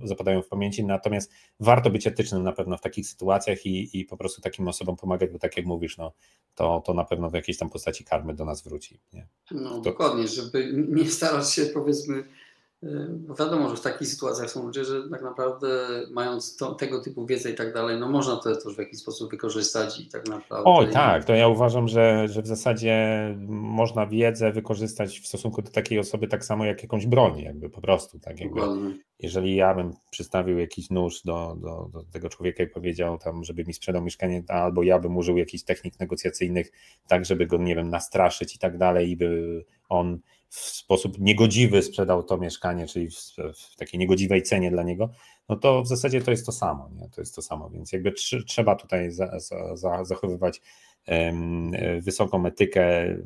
[0.05, 4.17] zapadają w pamięci, natomiast warto być etycznym na pewno w takich sytuacjach i, i po
[4.17, 6.13] prostu takim osobom pomagać, bo tak jak mówisz, no,
[6.55, 9.01] to, to na pewno w jakiejś tam postaci karmy do nas wróci.
[9.13, 9.29] Nie?
[9.51, 9.81] No to...
[9.81, 12.25] dokładnie, żeby nie starać się powiedzmy
[13.09, 15.69] bo wiadomo, że w takich sytuacjach są ludzie, że tak naprawdę
[16.11, 19.31] mając to, tego typu wiedzę i tak dalej, no można to też w jakiś sposób
[19.31, 20.65] wykorzystać i tak naprawdę.
[20.65, 22.97] Oj, tak, to ja uważam, że, że w zasadzie
[23.49, 27.81] można wiedzę wykorzystać w stosunku do takiej osoby tak samo jak jakąś broń, jakby po
[27.81, 28.19] prostu.
[28.19, 28.61] Tak jakby,
[29.19, 33.65] jeżeli ja bym przystawił jakiś nóż do, do, do tego człowieka i powiedział tam, żeby
[33.65, 36.73] mi sprzedał mieszkanie, albo ja bym użył jakichś technik negocjacyjnych,
[37.09, 41.83] tak żeby go, nie wiem, nastraszyć i tak dalej, i by on w sposób niegodziwy
[41.83, 45.11] sprzedał to mieszkanie, czyli w, w, takiej niegodziwej cenie dla niego,
[45.49, 47.09] no to w zasadzie to jest to samo, nie?
[47.09, 50.63] to jest to samo, więc jakby tr trzeba tutaj za, za, za zachowywać
[51.09, 53.17] um, wysoką etykę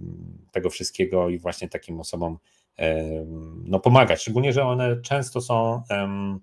[0.52, 2.38] tego wszystkiego i właśnie takim osobom
[2.78, 6.40] um, no pomagać, szczególnie, że one często są um,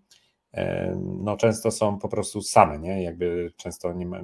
[0.96, 3.04] no często są po prostu same, nie?
[3.04, 4.22] Jakby często nie ma,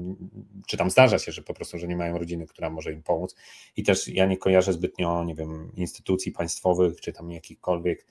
[0.67, 3.35] czy tam zdarza się, że po prostu, że nie mają rodziny, która może im pomóc
[3.75, 8.07] i też ja nie kojarzę zbytnio, nie wiem, instytucji państwowych, czy tam jakichkolwiek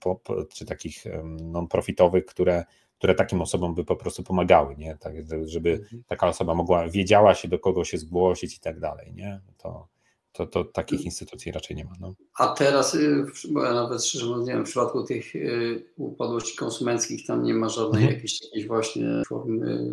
[0.00, 1.04] po, po, czy takich
[1.40, 2.64] non-profitowych, które,
[2.98, 4.96] które takim osobom by po prostu pomagały, nie?
[4.96, 5.14] Tak,
[5.44, 6.02] żeby mhm.
[6.06, 9.40] taka osoba mogła, wiedziała się do kogo się zgłosić i tak dalej, nie?
[9.58, 9.88] To,
[10.32, 11.04] to, to takich mm.
[11.04, 11.92] instytucji raczej nie ma.
[12.00, 12.14] No.
[12.38, 16.56] A teraz, y, bo ja nawet szczerze mówiąc, nie wiem, w przypadku tych y, upadłości
[16.56, 18.14] konsumenckich tam nie ma żadnej mhm.
[18.14, 19.90] jakiejś, jakiejś właśnie formy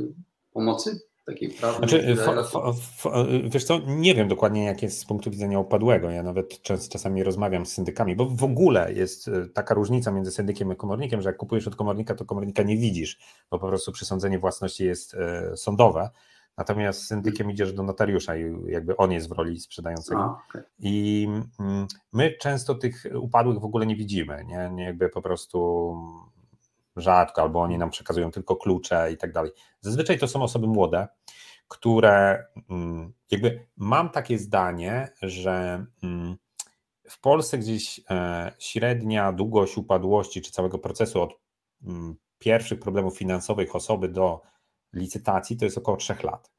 [0.53, 1.01] pomocy?
[1.25, 1.89] Takiej prawnej?
[1.89, 2.15] Znaczy,
[3.49, 6.09] wiesz co, nie wiem dokładnie jak jest z punktu widzenia upadłego.
[6.09, 10.31] Ja nawet czas, czasami rozmawiam z syndykami, bo w ogóle jest y, taka różnica między
[10.31, 13.17] syndykiem a komornikiem, że jak kupujesz od komornika, to komornika nie widzisz,
[13.51, 15.15] bo po prostu przysądzenie własności jest
[15.55, 16.09] sądowe,
[16.57, 20.21] Natomiast z syndykiem idziesz do notariusza i jakby on jest w roli sprzedającego.
[20.21, 20.63] A, okay.
[20.79, 21.27] I
[21.59, 24.69] mm, my często tych upadłych w ogóle nie widzimy, nie?
[24.73, 25.95] nie jakby po prostu
[26.95, 29.51] rzadko, albo oni nam przekazują tylko klucze i tak dalej.
[29.81, 31.07] Zazwyczaj to są osoby młode,
[31.67, 36.37] które mm, jakby mam takie zdanie, że mm,
[37.09, 41.39] w Polsce gdzieś e, średnia długość upadłości czy całego procesu od
[42.39, 44.41] pierwszych problemów finansowych osoby do
[44.93, 46.51] licytacji to jest około 3 lat.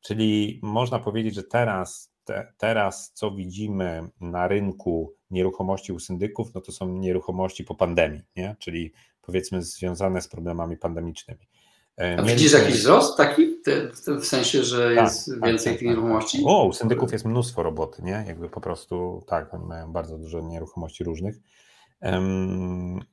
[0.00, 6.60] Czyli można powiedzieć, że teraz, te, teraz co widzimy na rynku nieruchomości u syndyków, no
[6.60, 8.56] to są nieruchomości po pandemii, nie?
[8.58, 11.48] czyli powiedzmy związane z problemami pandemicznymi.
[11.98, 13.54] E, A widzisz jakiś wzrost taki,
[14.06, 15.96] w sensie, że tak, jest tak, więcej tak, tych tak.
[15.96, 16.42] nieruchomości?
[16.46, 18.24] O, u syndyków jest mnóstwo roboty, nie?
[18.26, 21.36] Jakby po prostu, tak, oni mają bardzo dużo nieruchomości różnych.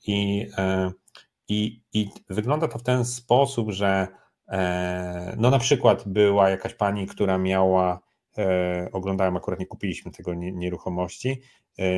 [0.08, 0.92] I, e,
[1.48, 4.08] i, i wygląda to w ten sposób, że
[5.38, 8.00] no na przykład była jakaś pani, która miała
[8.92, 11.42] oglądałem, akurat nie kupiliśmy tego nieruchomości,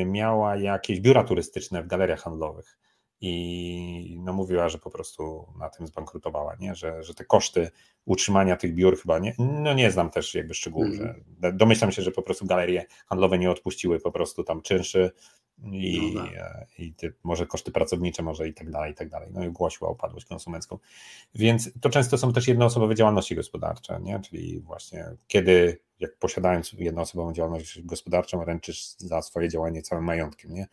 [0.06, 2.78] miała jakieś biura turystyczne w galeriach handlowych
[3.20, 6.74] i no mówiła, że po prostu na tym zbankrutowała, nie?
[6.74, 7.70] Że, że te koszty
[8.04, 11.24] utrzymania tych biur chyba nie, no nie znam też jakby szczegółów, mm.
[11.42, 15.10] że domyślam się, że po prostu galerie handlowe nie odpuściły po prostu tam czynszy
[15.62, 16.32] i, no tak.
[16.34, 19.28] E, i ty, może koszty pracownicze, może i tak dalej, i tak dalej.
[19.32, 20.78] No i ogłosiła upadłość konsumencką.
[21.34, 24.20] Więc to często są też jednoosobowe działalności gospodarcze, nie?
[24.20, 30.66] Czyli właśnie kiedy, jak posiadając jednoosobową działalność gospodarczą, ręczysz za swoje działanie całym majątkiem, nie?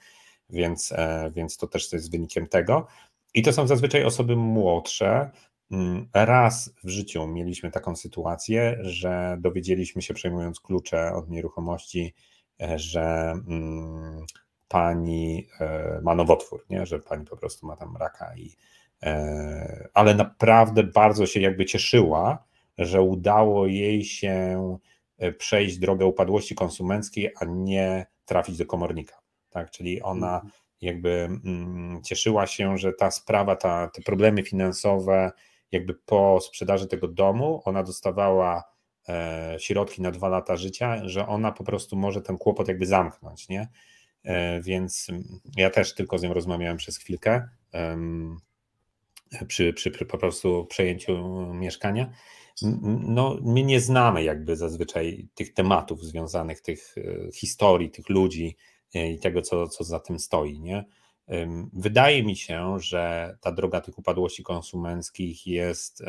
[0.52, 2.88] więc, e, więc to też jest wynikiem tego.
[3.34, 5.32] I to są zazwyczaj osoby młodsze.
[5.72, 12.14] Mm, raz w życiu mieliśmy taką sytuację, że dowiedzieliśmy się, przejmując klucze od nieruchomości,
[12.62, 14.26] e, że mm,
[14.72, 16.86] pani e, ma nowotwór, nie?
[16.86, 18.36] że pani po prostu ma tam raka.
[18.38, 18.56] I,
[19.94, 22.44] ale naprawdę bardzo się jakby cieszyła,
[22.78, 24.78] że udało jej się
[25.38, 29.72] przejść drogę upadłości konsumenckiej, a nie trafić do komornika tak?
[29.72, 30.52] Czyli ona mhm.
[30.82, 31.10] jakby
[31.46, 35.32] mm, cieszyła się, że ta sprawa, ta, te problemy finansowe,
[35.72, 38.64] jakby po sprzedaży tego domu, ona dostawała
[39.10, 43.50] e, środki na dwa lata życia, że ona po prostu może ten kłopot jakby zamknąć,
[43.50, 43.68] nie?
[44.24, 45.08] E, więc
[45.58, 47.50] ja też tylko z nią rozmawiałem przez chwilkę
[49.48, 51.18] przy, przy, przy po prostu przejęciu
[51.54, 52.12] mieszkania.
[53.08, 58.58] No, my nie znamy jakby zazwyczaj tych tematów związanych, tych e, historii, tych ludzi,
[58.94, 60.60] i tego, co, co za tym stoi.
[60.60, 60.86] Nie?
[61.74, 66.04] Wydaje mi się, że ta droga tych upadłości konsumenckich jest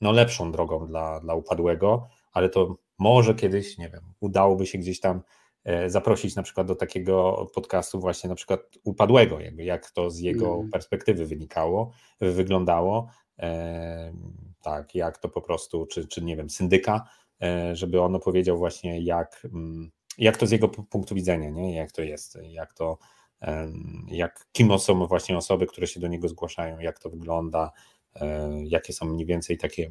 [0.00, 5.00] no, lepszą drogą dla, dla upadłego, ale to może kiedyś, nie wiem, udałoby się gdzieś
[5.00, 5.22] tam e,
[5.86, 10.54] zaprosić na przykład do takiego podcastu właśnie na przykład upadłego, jakby jak to z jego
[10.54, 10.70] mm.
[10.70, 11.90] perspektywy wynikało,
[12.20, 13.10] wyglądało,
[14.62, 17.08] tak, jak to po prostu, czy, czy nie wiem, syndyka,
[17.42, 21.74] e, żeby on opowiedział właśnie jak mm, jak to z jego punktu widzenia, nie?
[21.74, 22.98] jak to jest, jak to,
[24.08, 27.72] jak, kim są właśnie osoby, które się do niego zgłaszają, jak to wygląda,
[28.14, 29.90] e, jakie są mniej więcej takie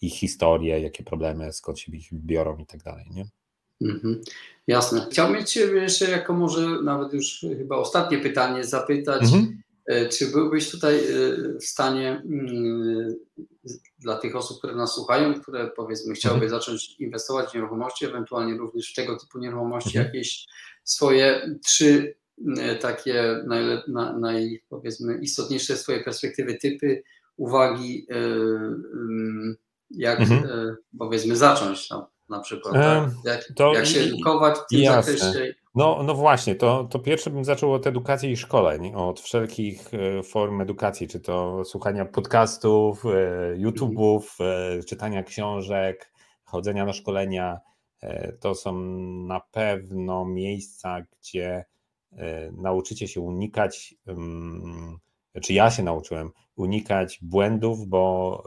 [0.00, 3.24] ich historie, jakie problemy, skąd się ich biorą i tak dalej, nie?
[3.84, 4.20] Mhm.
[4.66, 5.06] Jasne.
[5.10, 9.62] Chciałbym Cię jeszcze jako może nawet już chyba ostatnie pytanie zapytać, mhm.
[9.86, 11.02] E, czy byłbyś tutaj e,
[11.58, 13.14] w stanie mm,
[13.98, 16.60] dla tych osób, które nas słuchają, które powiedzmy chciałyby mhm.
[16.60, 20.06] zacząć inwestować w nieruchomości, ewentualnie również w tego typu nieruchomości, mhm.
[20.06, 20.46] jakieś
[20.84, 22.14] swoje trzy
[22.58, 23.64] e, takie naj,
[24.18, 27.02] naj, powiedzmy istotniejsze swoje perspektywy, typy,
[27.36, 28.06] uwagi,
[29.90, 30.76] jak mhm.
[30.98, 33.10] powiedzmy zacząć no, na przykład, tak?
[33.24, 35.12] jak, jak, się edukować w tym jasne.
[35.12, 39.94] zakresie no, no właśnie, to, to pierwsze bym zaczął od edukacji i szkoleń, od wszelkich
[39.94, 43.08] e, form edukacji, czy to słuchania podcastów, e,
[43.56, 46.12] YouTube'ów, e, czytania książek,
[46.44, 47.60] chodzenia na szkolenia.
[48.40, 48.72] To są
[49.26, 51.64] na pewno miejsca, gdzie
[52.52, 53.94] nauczycie się unikać,
[55.42, 58.44] czy ja się nauczyłem unikać błędów, bo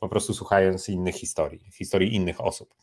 [0.00, 2.74] po prostu słuchając innych historii, historii innych osób.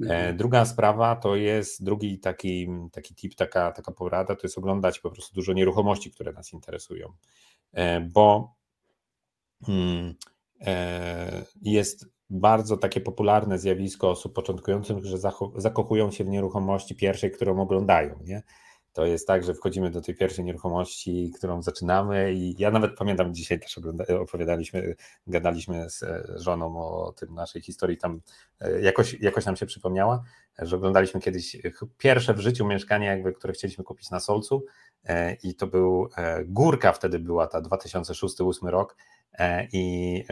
[0.00, 0.36] E, mhm.
[0.36, 5.10] Druga sprawa to jest, drugi taki, taki tip, taka, taka porada, to jest oglądać po
[5.10, 7.12] prostu dużo nieruchomości, które nas interesują,
[7.72, 8.54] e, bo
[9.66, 10.14] hmm,
[10.60, 15.18] e, jest bardzo takie popularne zjawisko osób początkujących, że
[15.56, 18.18] zakochują się w nieruchomości pierwszej, którą oglądają.
[18.24, 18.42] Nie?
[18.94, 23.34] To jest tak, że wchodzimy do tej pierwszej nieruchomości, którą zaczynamy i ja nawet pamiętam,
[23.34, 23.80] dzisiaj też
[24.20, 24.94] opowiadaliśmy,
[25.26, 26.04] gadaliśmy z
[26.42, 28.20] żoną o tym naszej historii, tam
[28.60, 30.22] e, jakoś, jakoś nam się przypomniała,
[30.58, 31.56] że oglądaliśmy kiedyś
[31.98, 34.64] pierwsze w życiu mieszkanie, jakby, które chcieliśmy kupić na Solcu
[35.04, 38.96] e, i to był, e, Górka wtedy była ta 2006-2008 rok
[39.72, 40.24] i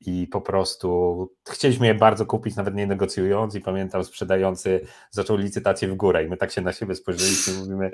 [0.00, 4.80] i po prostu chcieliśmy je bardzo kupić, nawet nie negocjując i pamiętam sprzedający
[5.10, 7.90] zaczął licytację w górę i my tak się na siebie spojrzeliśmy i mówimy,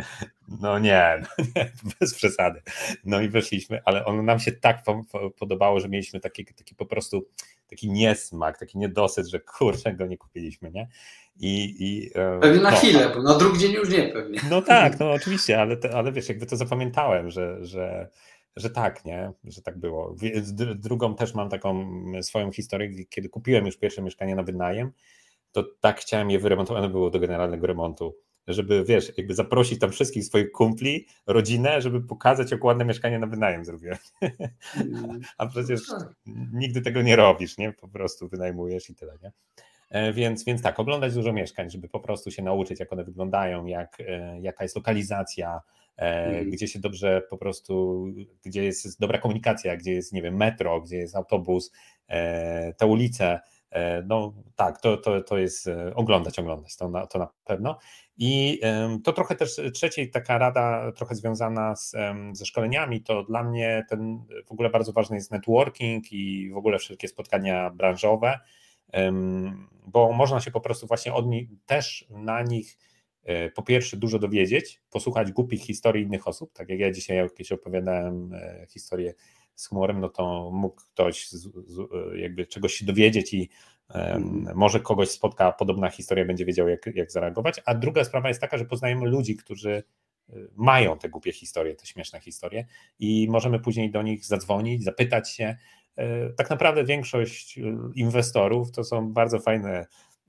[0.60, 2.62] no nie, no nie, bez przesady.
[3.04, 4.82] No i weszliśmy, ale ono nam się tak
[5.38, 7.26] podobało, że mieliśmy taki, taki po prostu
[7.66, 10.88] taki niesmak, taki niedosyt, że kurczę go nie kupiliśmy, nie?
[11.36, 14.40] I, i, e, pewnie na no, chwilę, bo na drugi dzień już nie pewnie.
[14.50, 18.08] No tak, no oczywiście, ale, ale wiesz, jakby to zapamiętałem, że, że
[18.56, 20.16] że tak, nie, że tak było.
[20.76, 21.86] Drugą też mam taką
[22.22, 24.92] swoją historię, kiedy kupiłem już pierwsze mieszkanie na wynajem,
[25.52, 30.24] to tak chciałem je wyremontowane było do generalnego remontu, żeby wiesz, jakby zaprosić tam wszystkich
[30.24, 33.98] swoich kumpli, rodzinę, żeby pokazać, jak ładne mieszkanie na wynajem zrobiłem.
[34.76, 35.20] Mm.
[35.38, 36.14] A przecież no tak.
[36.52, 37.72] nigdy tego nie robisz, nie?
[37.72, 39.32] Po prostu wynajmujesz i tyle, nie?
[39.90, 43.66] E, więc, więc tak, oglądać dużo mieszkań, żeby po prostu się nauczyć, jak one wyglądają,
[43.66, 45.60] jak, e, jaka jest lokalizacja,
[45.96, 46.50] mm.
[46.50, 48.06] gdzie się dobrze po prostu,
[48.44, 51.72] gdzie jest dobra komunikacja, gdzie jest, nie wiem, metro, gdzie jest autobus,
[52.76, 53.40] te ulice,
[54.06, 57.78] no tak, to, to, to jest oglądać, oglądać, to na, to na pewno.
[58.18, 58.60] I
[59.04, 61.96] to trochę też trzeciej taka rada, trochę związana z,
[62.32, 66.78] ze szkoleniami, to dla mnie ten w ogóle bardzo ważny jest networking i w ogóle
[66.78, 68.38] wszelkie spotkania branżowe,
[69.86, 72.93] bo można się po prostu właśnie od nich też na nich e,
[73.54, 78.32] po pierwsze dużo dowiedzieć, posłuchać głupich historii innych osób, tak jak ja dzisiaj jakieś opowiadałem
[78.34, 79.14] e, historię
[79.54, 83.50] z humorem, no to mógł ktoś z, z, jakby czegoś się dowiedzieć i
[83.94, 88.40] um, może kogoś spotka podobna historia, będzie wiedział jak, jak zareagować, a druga sprawa jest
[88.40, 89.82] taka, że poznajemy ludzi, którzy
[90.28, 92.66] e, mają te głupie historie, te śmieszne historie
[92.98, 95.56] i możemy później do nich zadzwonić, zapytać się.
[96.36, 97.60] Tak naprawdę większość
[97.94, 99.86] inwestorów to są bardzo fajne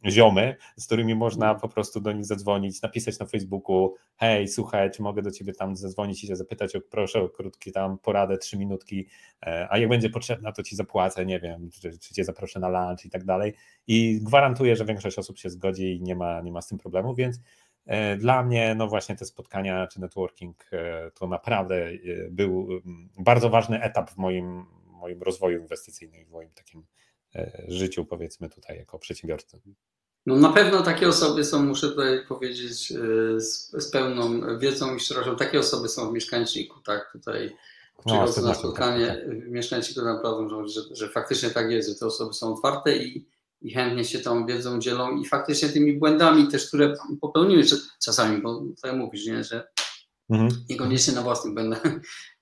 [0.10, 1.60] ziomy, z którymi można mm.
[1.60, 5.76] po prostu do nich zadzwonić, napisać na Facebooku, hej, słuchaj, czy mogę do ciebie tam
[5.76, 9.08] zadzwonić i cię zapytać o, proszę o krótkie tam poradę, trzy minutki,
[9.46, 12.70] e, a jak będzie potrzebna, to ci zapłacę, nie wiem, czy, czy cię zaproszę na
[12.70, 13.54] lunch i tak dalej.
[13.88, 17.16] I gwarantuję, że większość osób się zgodzi i nie ma, nie ma z tym problemu,
[17.16, 17.39] więc
[17.86, 21.91] e, dla mnie, no właśnie te spotkania czy networking e, to naprawdę
[22.30, 26.86] był mm, bardzo ważny etap w moim, moim rozwoju inwestycyjnym, w moim takim
[27.68, 29.62] życiu, powiedzmy tutaj, jako przedsiębiorcy.
[30.26, 32.96] No na pewno takie osoby są, muszę tutaj powiedzieć e,
[33.42, 37.56] z, z pełną wiedzą i szczerością, takie osoby są w mieszkańczyku, tak, tutaj
[38.06, 42.34] przychodzą no, na spotkanie w mieszkańczyku naprawdę, że, że faktycznie tak jest, że te osoby
[42.34, 43.28] są otwarte i,
[43.62, 47.64] i chętnie się tą wiedzą dzielą i faktycznie tymi błędami też, które popełniły
[48.04, 49.68] czasami, bo tutaj mówisz, nie, że
[50.30, 50.52] mhm.
[50.70, 51.84] niekoniecznie na własnych błędach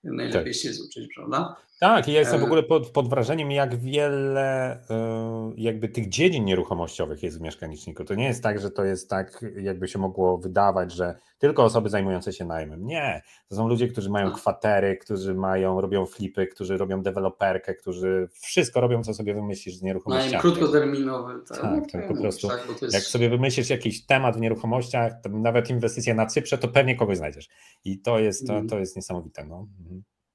[0.03, 0.61] najlepiej tak.
[0.61, 1.55] się zuczyć, prawda?
[1.83, 6.45] Tak, ja jestem w e, ogóle pod, pod, wrażeniem, jak wiele e, jakby tych dziedzin
[6.45, 8.03] nieruchomościowych jest w mieszkaniczniku.
[8.05, 11.89] To nie jest tak, że to jest tak, jakby się mogło wydawać, że tylko osoby
[11.89, 12.85] zajmujące się najmem.
[12.85, 18.29] Nie, to są ludzie, którzy mają kwatery, którzy mają, robią flipy, którzy robią deweloperkę, którzy
[18.31, 20.31] wszystko robią, co sobie wymyślisz z nieruchomościami.
[20.31, 21.33] Najem krótkoterminowy.
[21.47, 22.47] Tak, tak, tak po prostu.
[22.47, 22.93] Tak, jest...
[22.93, 27.49] Jak sobie wymyślisz jakiś temat w nieruchomościach, nawet inwestycja na Cyprze, to pewnie kogoś znajdziesz.
[27.85, 28.69] I to jest, to, mhm.
[28.69, 29.45] to jest niesamowite.
[29.45, 29.67] No.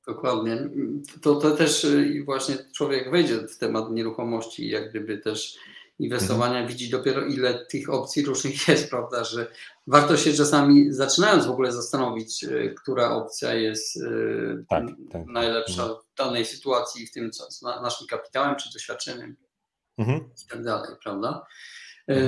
[0.08, 0.70] Dokładnie.
[1.22, 5.58] To, to też y, właśnie człowiek wejdzie w temat nieruchomości i jak gdyby też
[5.98, 6.66] inwestowania, mhm.
[6.66, 9.46] widzi dopiero ile tych opcji różnych jest, prawda, że
[9.86, 15.26] warto się czasami zaczynając w ogóle zastanowić, y, która opcja jest y, tak, tak.
[15.26, 16.00] najlepsza mhm.
[16.00, 19.36] w danej sytuacji, w tym co z naszym kapitałem czy doświadczeniem
[19.98, 20.20] mhm.
[20.44, 21.46] i tak dalej, prawda.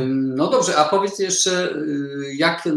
[0.08, 2.72] No dobrze, a powiedz jeszcze, y, jak y,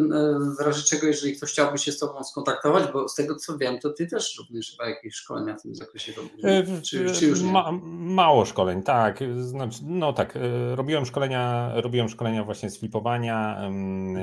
[0.57, 3.79] w razie czego, jeżeli ktoś chciałby się z Tobą skontaktować, bo z tego co wiem,
[3.79, 6.45] to Ty też również chyba jakieś szkolenia w tym zakresie robisz.
[6.45, 7.51] E, czy, czy już nie?
[7.51, 9.19] Ma, mało szkoleń, tak.
[9.37, 13.69] Znaczy, no tak, e, robiłem szkolenia, robiłem szkolenia właśnie z flipowania,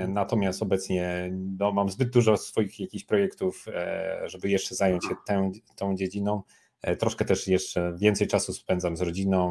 [0.09, 5.53] natomiast obecnie no, mam zbyt dużo swoich jakichś projektów, e, żeby jeszcze zająć się tą,
[5.77, 6.43] tą dziedziną.
[6.83, 9.51] E, troszkę też jeszcze więcej czasu spędzam z rodziną.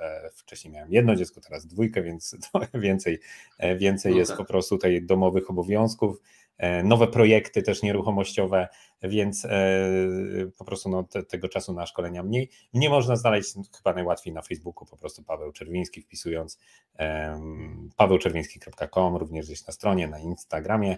[0.00, 2.36] E, wcześniej miałem jedno dziecko, teraz dwójkę, więc
[2.74, 3.20] więcej,
[3.58, 4.38] e, więcej no jest tak.
[4.38, 6.20] po prostu tutaj domowych obowiązków.
[6.84, 8.68] Nowe projekty też nieruchomościowe,
[9.02, 9.46] więc
[10.58, 12.50] po prostu no, te, tego czasu na szkolenia mniej.
[12.74, 16.58] Nie można znaleźć chyba najłatwiej na Facebooku, po prostu Paweł Czerwiński wpisując
[17.96, 20.96] pawełczerwiński.com, również gdzieś na stronie, na Instagramie,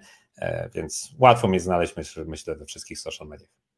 [0.75, 3.70] więc łatwo mnie znaleźć myślę, myślę we wszystkich social mediach.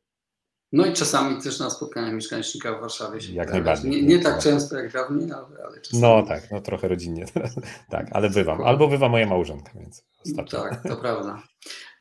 [0.73, 3.91] No i czasami też na spotkaniach mieszkańcznika w Warszawie się Jak najbardziej.
[3.91, 6.03] Nie, nie tak często jak dawniej, ale, ale czasami.
[6.03, 7.27] No tak, no trochę rodzinnie.
[7.91, 8.63] tak, ale bywam.
[8.63, 10.63] Albo bywa moja małżonka, więc ostatnio.
[10.63, 11.43] Tak, to prawda.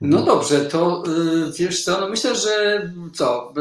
[0.03, 2.81] No, dobrze, to y, wiesz co, no myślę, że
[3.13, 3.53] co,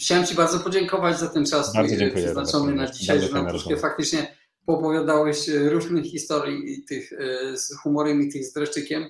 [0.00, 3.76] chciałem Ci bardzo podziękować za ten czas bardzo dziękuję, przeznaczony na dzisiaj, że nam troszkę
[3.76, 4.34] faktycznie
[4.68, 9.08] poopowiadałeś e, różnych historii, tych e, z humorem i tych z dreszczykiem,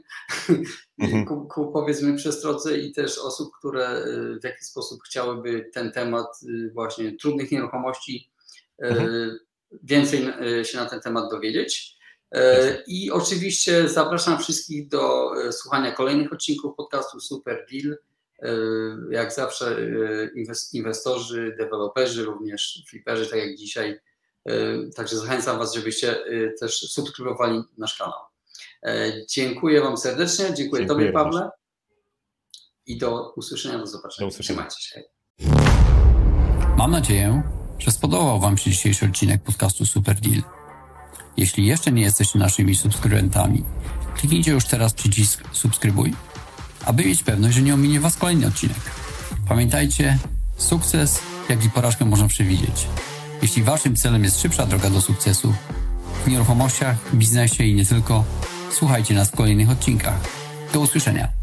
[0.98, 1.24] mhm.
[1.26, 4.04] ku, ku, powiedzmy przestrodze i też osób, które e,
[4.40, 6.26] w jakiś sposób chciałyby ten temat
[6.72, 8.30] właśnie trudnych nieruchomości
[8.78, 9.38] mhm.
[9.82, 10.20] więcej
[10.64, 11.98] się na ten temat dowiedzieć.
[12.86, 17.96] I oczywiście zapraszam wszystkich do słuchania kolejnych odcinków podcastu Super Deal.
[19.10, 19.76] Jak zawsze
[20.72, 24.00] inwestorzy, deweloperzy, również fliperzy, tak jak dzisiaj,
[24.96, 28.20] także zachęcam Was, żebyście e, też subskrybowali nasz kanał.
[28.82, 31.50] E, dziękuję Wam serdecznie, dziękuję, dziękuję Tobie, Pawle.
[32.86, 34.28] I do usłyszenia, do zobaczenia.
[34.28, 34.66] Do usłyszenia.
[34.66, 35.02] Trzymajcie się.
[36.76, 37.42] Mam nadzieję,
[37.78, 40.42] że spodobał Wam się dzisiejszy odcinek podcastu Super Deal.
[41.36, 43.64] Jeśli jeszcze nie jesteście naszymi subskrybentami,
[44.16, 46.14] kliknijcie już teraz przycisk subskrybuj,
[46.84, 48.78] aby mieć pewność, że nie ominie Was kolejny odcinek.
[49.48, 50.18] Pamiętajcie,
[50.56, 52.86] sukces, jak i porażkę można przewidzieć.
[53.42, 55.54] Jeśli waszym celem jest szybsza droga do sukcesu
[56.24, 58.24] w nieruchomościach, biznesie i nie tylko,
[58.72, 60.20] słuchajcie nas w kolejnych odcinkach.
[60.72, 61.37] Do usłyszenia.